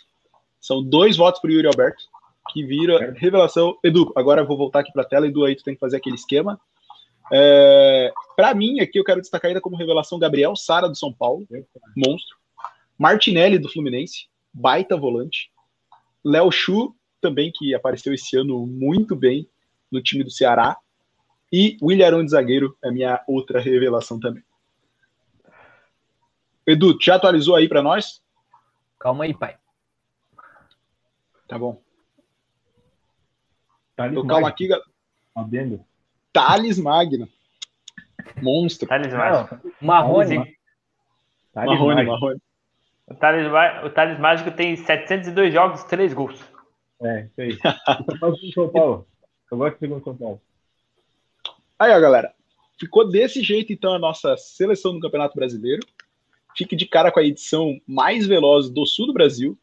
[0.59, 2.03] São dois votos pro Yuri Alberto,
[2.51, 3.77] que vira revelação.
[3.83, 5.27] Edu, agora eu vou voltar aqui pra tela.
[5.27, 6.59] Edu, aí tu tem que fazer aquele esquema.
[7.31, 11.45] É, para mim, aqui eu quero destacar ainda como revelação Gabriel Sara do São Paulo,
[11.95, 12.37] monstro.
[12.97, 15.51] Martinelli do Fluminense, baita volante.
[16.23, 19.49] Léo Chu, também, que apareceu esse ano muito bem
[19.89, 20.77] no time do Ceará.
[21.51, 24.43] E William Arão de zagueiro é minha outra revelação também.
[26.67, 28.21] Edu, já atualizou aí para nós?
[28.99, 29.57] Calma aí, pai.
[31.47, 31.81] Tá bom.
[33.95, 34.87] Thales Então, calma Magno, aqui, galera.
[35.35, 35.85] Adendo.
[36.31, 37.27] Thales Magno.
[38.41, 38.87] Monstro.
[38.87, 39.59] Thales Mágico.
[39.81, 40.57] Marrone.
[41.53, 42.11] Thales Marrone, Magno.
[42.11, 42.41] Marrone.
[43.05, 43.47] O Thales,
[43.85, 46.52] o Thales Mágico tem 702 jogos, 3 gols.
[47.03, 47.57] É, isso aí.
[48.21, 49.07] Eu do São Paulo.
[49.51, 50.41] Eu gosto do segundo São Paulo.
[51.77, 52.33] Aí, ó, galera.
[52.79, 55.85] Ficou desse jeito, então, a nossa seleção do Campeonato Brasileiro.
[56.55, 59.57] Fique de cara com a edição mais veloz do sul do Brasil.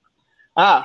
[0.55, 0.85] Ah,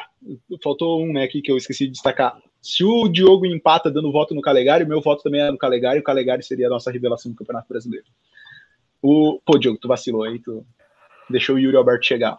[0.64, 2.40] faltou um, né, aqui que eu esqueci de destacar.
[2.62, 6.00] Se o Diogo empata dando voto no Calegari, o meu voto também é no Calegari,
[6.00, 8.06] o Calegari seria a nossa revelação do Campeonato Brasileiro.
[9.02, 9.40] O...
[9.46, 10.66] Pô, Diogo, tu vacilou aí, tu
[11.30, 12.38] deixou o Yuri Alberto chegar.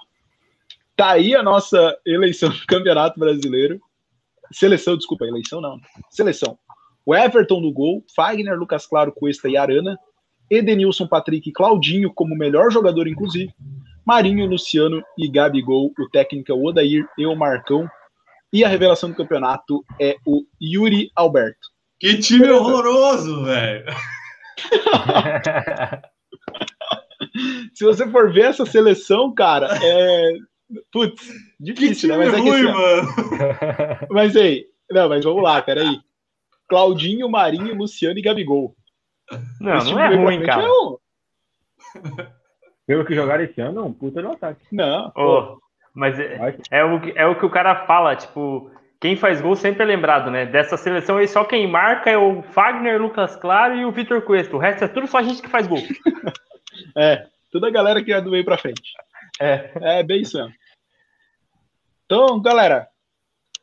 [0.96, 3.80] Tá aí a nossa eleição do Campeonato Brasileiro.
[4.52, 5.78] Seleção, desculpa, eleição não.
[6.10, 6.58] Seleção.
[7.04, 9.96] O Everton no gol, Fagner, Lucas Claro, Cuesta e Arana.
[10.50, 13.52] Edenilson, Patrick e Claudinho como melhor jogador, inclusive.
[14.04, 15.92] Marinho, Luciano e Gabigol.
[15.98, 17.88] O técnico é o Odair e o Marcão.
[18.52, 21.68] E a revelação do campeonato é o Yuri Alberto.
[21.98, 23.86] Que time horroroso, velho.
[27.74, 30.32] Se você for ver essa seleção, cara, é.
[30.92, 32.30] Putz, Que difícil, time né?
[32.30, 34.06] Mas é que ruim, assim, mano.
[34.10, 36.00] Mas aí, não, mas vamos lá, peraí.
[36.68, 38.74] Claudinho, Marinho, Luciano e Gabigol.
[39.60, 40.62] Não, Esse não é ruim, cara.
[40.64, 40.96] é um-
[42.86, 44.64] Pelo que jogaram esse ano, não, puta no ataque.
[44.72, 45.58] Não, Ô,
[45.94, 48.70] mas é, é o, que- é o que o cara fala, tipo,
[49.00, 50.46] quem faz gol sempre é lembrado, né?
[50.46, 54.54] Dessa seleção aí, só quem marca é o Fagner, Lucas Claro e o Vitor Cuesta.
[54.54, 55.78] O resto é tudo só gente que faz gol.
[56.94, 58.82] É, toda a galera que é do meio pra frente.
[59.40, 59.98] É.
[59.98, 60.54] É bem isso mesmo.
[62.04, 62.88] Então, galera,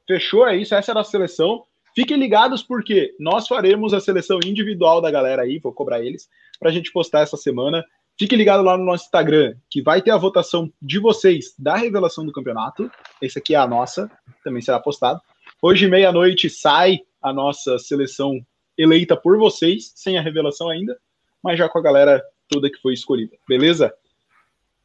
[0.08, 0.76] fechou, é isso.
[0.76, 1.66] Essa é a seleção.
[1.96, 6.28] Fiquem ligados porque nós faremos a seleção individual da galera aí, vou cobrar eles,
[6.60, 7.84] pra gente postar essa semana.
[8.18, 12.26] Fique ligado lá no nosso Instagram, que vai ter a votação de vocês da revelação
[12.26, 12.92] do campeonato.
[13.22, 14.10] Esse aqui é a nossa,
[14.44, 15.20] também será postado.
[15.62, 18.46] Hoje, meia-noite, sai a nossa seleção
[18.78, 20.98] eleita por vocês, sem a revelação ainda,
[21.44, 23.94] mas já com a galera toda que foi escolhida, beleza?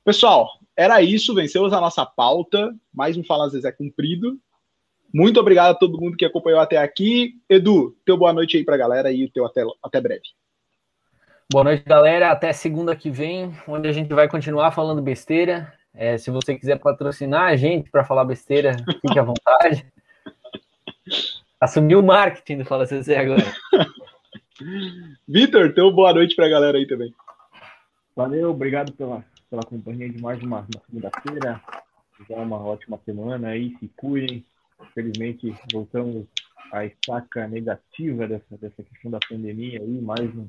[0.05, 2.73] Pessoal, era isso, vencemos a nossa pauta.
[2.95, 4.39] Mais um Fala Zezé cumprido.
[5.13, 7.35] Muito obrigado a todo mundo que acompanhou até aqui.
[7.51, 10.23] Edu, teu boa noite aí pra galera e o teu até, até breve.
[11.51, 12.31] Boa noite, galera.
[12.31, 15.75] Até segunda que vem, onde a gente vai continuar falando besteira.
[15.93, 19.85] É, se você quiser patrocinar a gente para falar besteira, fique à vontade.
[21.61, 23.53] Assumiu o marketing do Fala CC agora.
[25.27, 27.13] Vitor, teu boa noite pra galera aí também.
[28.15, 31.63] Valeu, obrigado pela, pela companhia de mais uma, uma segunda-feira.
[32.29, 34.45] Já uma ótima semana aí, se cuidem.
[34.81, 36.27] Infelizmente, voltamos
[36.73, 40.49] à estaca negativa dessa, dessa questão da pandemia aí, mais um,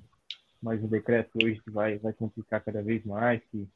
[0.62, 3.68] mas o decreto hoje vai, vai complicar cada vez mais, que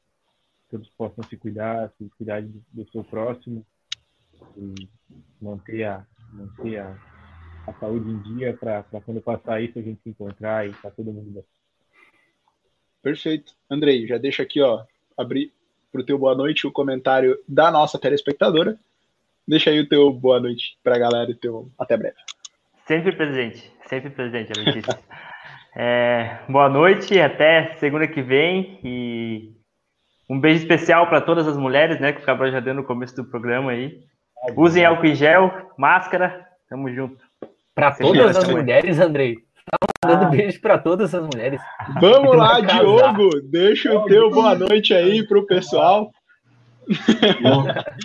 [0.69, 3.65] todos possam se cuidar, se cuidar do, do seu próximo
[4.57, 4.89] e
[5.41, 6.97] manter a, manter a,
[7.67, 11.11] a saúde em dia para quando passar isso a gente se encontrar e tá todo
[11.11, 11.45] mundo bem.
[13.01, 13.53] Perfeito.
[13.69, 14.85] Andrei, já deixa aqui, ó,
[15.17, 15.51] abrir
[15.91, 18.77] para o teu boa noite o comentário da nossa telespectadora.
[19.47, 22.15] Deixa aí o teu boa noite para a galera e teu até breve.
[22.87, 24.99] Sempre presente, sempre presente, a Letícia.
[25.75, 29.51] é, boa noite, até segunda que vem e
[30.29, 33.15] um beijo especial para todas as mulheres, né, que o Cabral já deu no começo
[33.15, 34.01] do programa aí.
[34.55, 37.23] Usem álcool em gel, máscara, tamo junto.
[37.75, 39.37] Para todas as mulheres, Andrei.
[40.23, 40.37] Mandando ah.
[40.37, 41.61] beijo para todas as mulheres.
[41.99, 43.41] Vamos lá, Diogo.
[43.43, 46.11] Deixa o teu boa noite aí pro pessoal.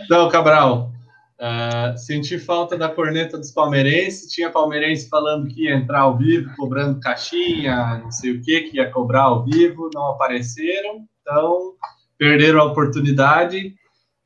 [0.04, 0.92] Então, Cabral,
[1.40, 4.32] Uh, senti falta da corneta dos palmeirenses.
[4.32, 8.76] Tinha palmeirense falando que ia entrar ao vivo, cobrando caixinha, não sei o que, que
[8.78, 11.06] ia cobrar ao vivo, não apareceram.
[11.22, 11.74] Então,
[12.18, 13.72] perderam a oportunidade.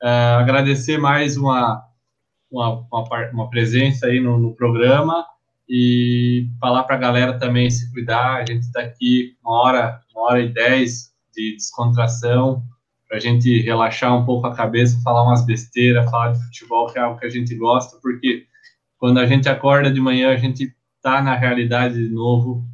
[0.02, 1.82] Uh, agradecer mais uma,
[2.50, 5.22] uma, uma, uma presença aí no, no, programa
[5.74, 8.42] e falar para a galera também se cuidar.
[8.42, 12.62] A gente está aqui uma hora, uma hora e dez de descontração
[13.08, 16.98] para a gente relaxar um pouco a cabeça, falar umas besteiras, falar de futebol, que
[16.98, 18.44] é algo que a gente gosta, porque
[18.98, 22.66] quando a gente acorda de manhã, a gente está na realidade de novo,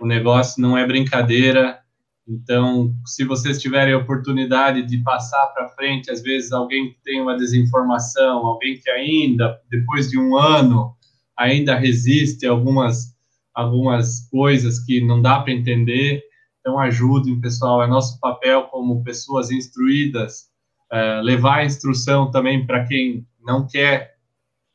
[0.00, 1.78] o negócio não é brincadeira.
[2.26, 7.36] Então, se vocês tiverem a oportunidade de passar para frente, às vezes alguém tem uma
[7.36, 10.96] desinformação, alguém que ainda, depois de um ano,
[11.40, 13.16] ainda resiste a algumas,
[13.54, 16.22] algumas coisas que não dá para entender,
[16.60, 17.82] então, ajudem, pessoal.
[17.82, 20.50] É nosso papel como pessoas instruídas
[20.92, 24.16] é, levar a instrução também para quem não quer,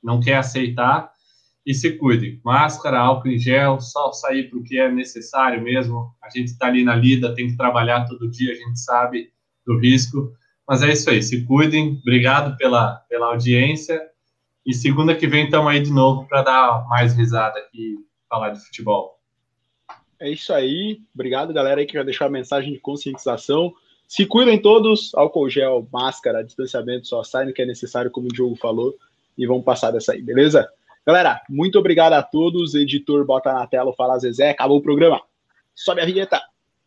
[0.04, 1.14] não quer aceitar.
[1.66, 2.40] E se cuide.
[2.46, 6.14] Máscara, álcool em gel, só sair para o que é necessário mesmo.
[6.24, 9.32] A gente está ali na lida, tem que trabalhar todo dia, a gente sabe
[9.66, 10.32] do risco.
[10.68, 12.00] Mas é isso aí, se cuidem.
[12.02, 14.00] Obrigado pela, pela audiência.
[14.66, 17.98] E segunda que vem estamos aí de novo para dar mais risada aqui,
[18.30, 19.20] falar de futebol.
[20.20, 21.02] É isso aí.
[21.14, 23.74] Obrigado, galera aí que já deixou a mensagem de conscientização.
[24.08, 28.32] Se cuidem todos, álcool gel, máscara, distanciamento, só sai no que é necessário, como o
[28.34, 28.96] Diogo falou,
[29.38, 30.68] e vamos passar dessa aí, beleza?
[31.06, 32.74] Galera, muito obrigado a todos.
[32.74, 34.50] Editor, bota na tela Fala Zezé.
[34.50, 35.22] Acabou o programa.
[35.76, 36.42] Sobe a vinheta.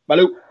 [0.09, 0.48] Valeu!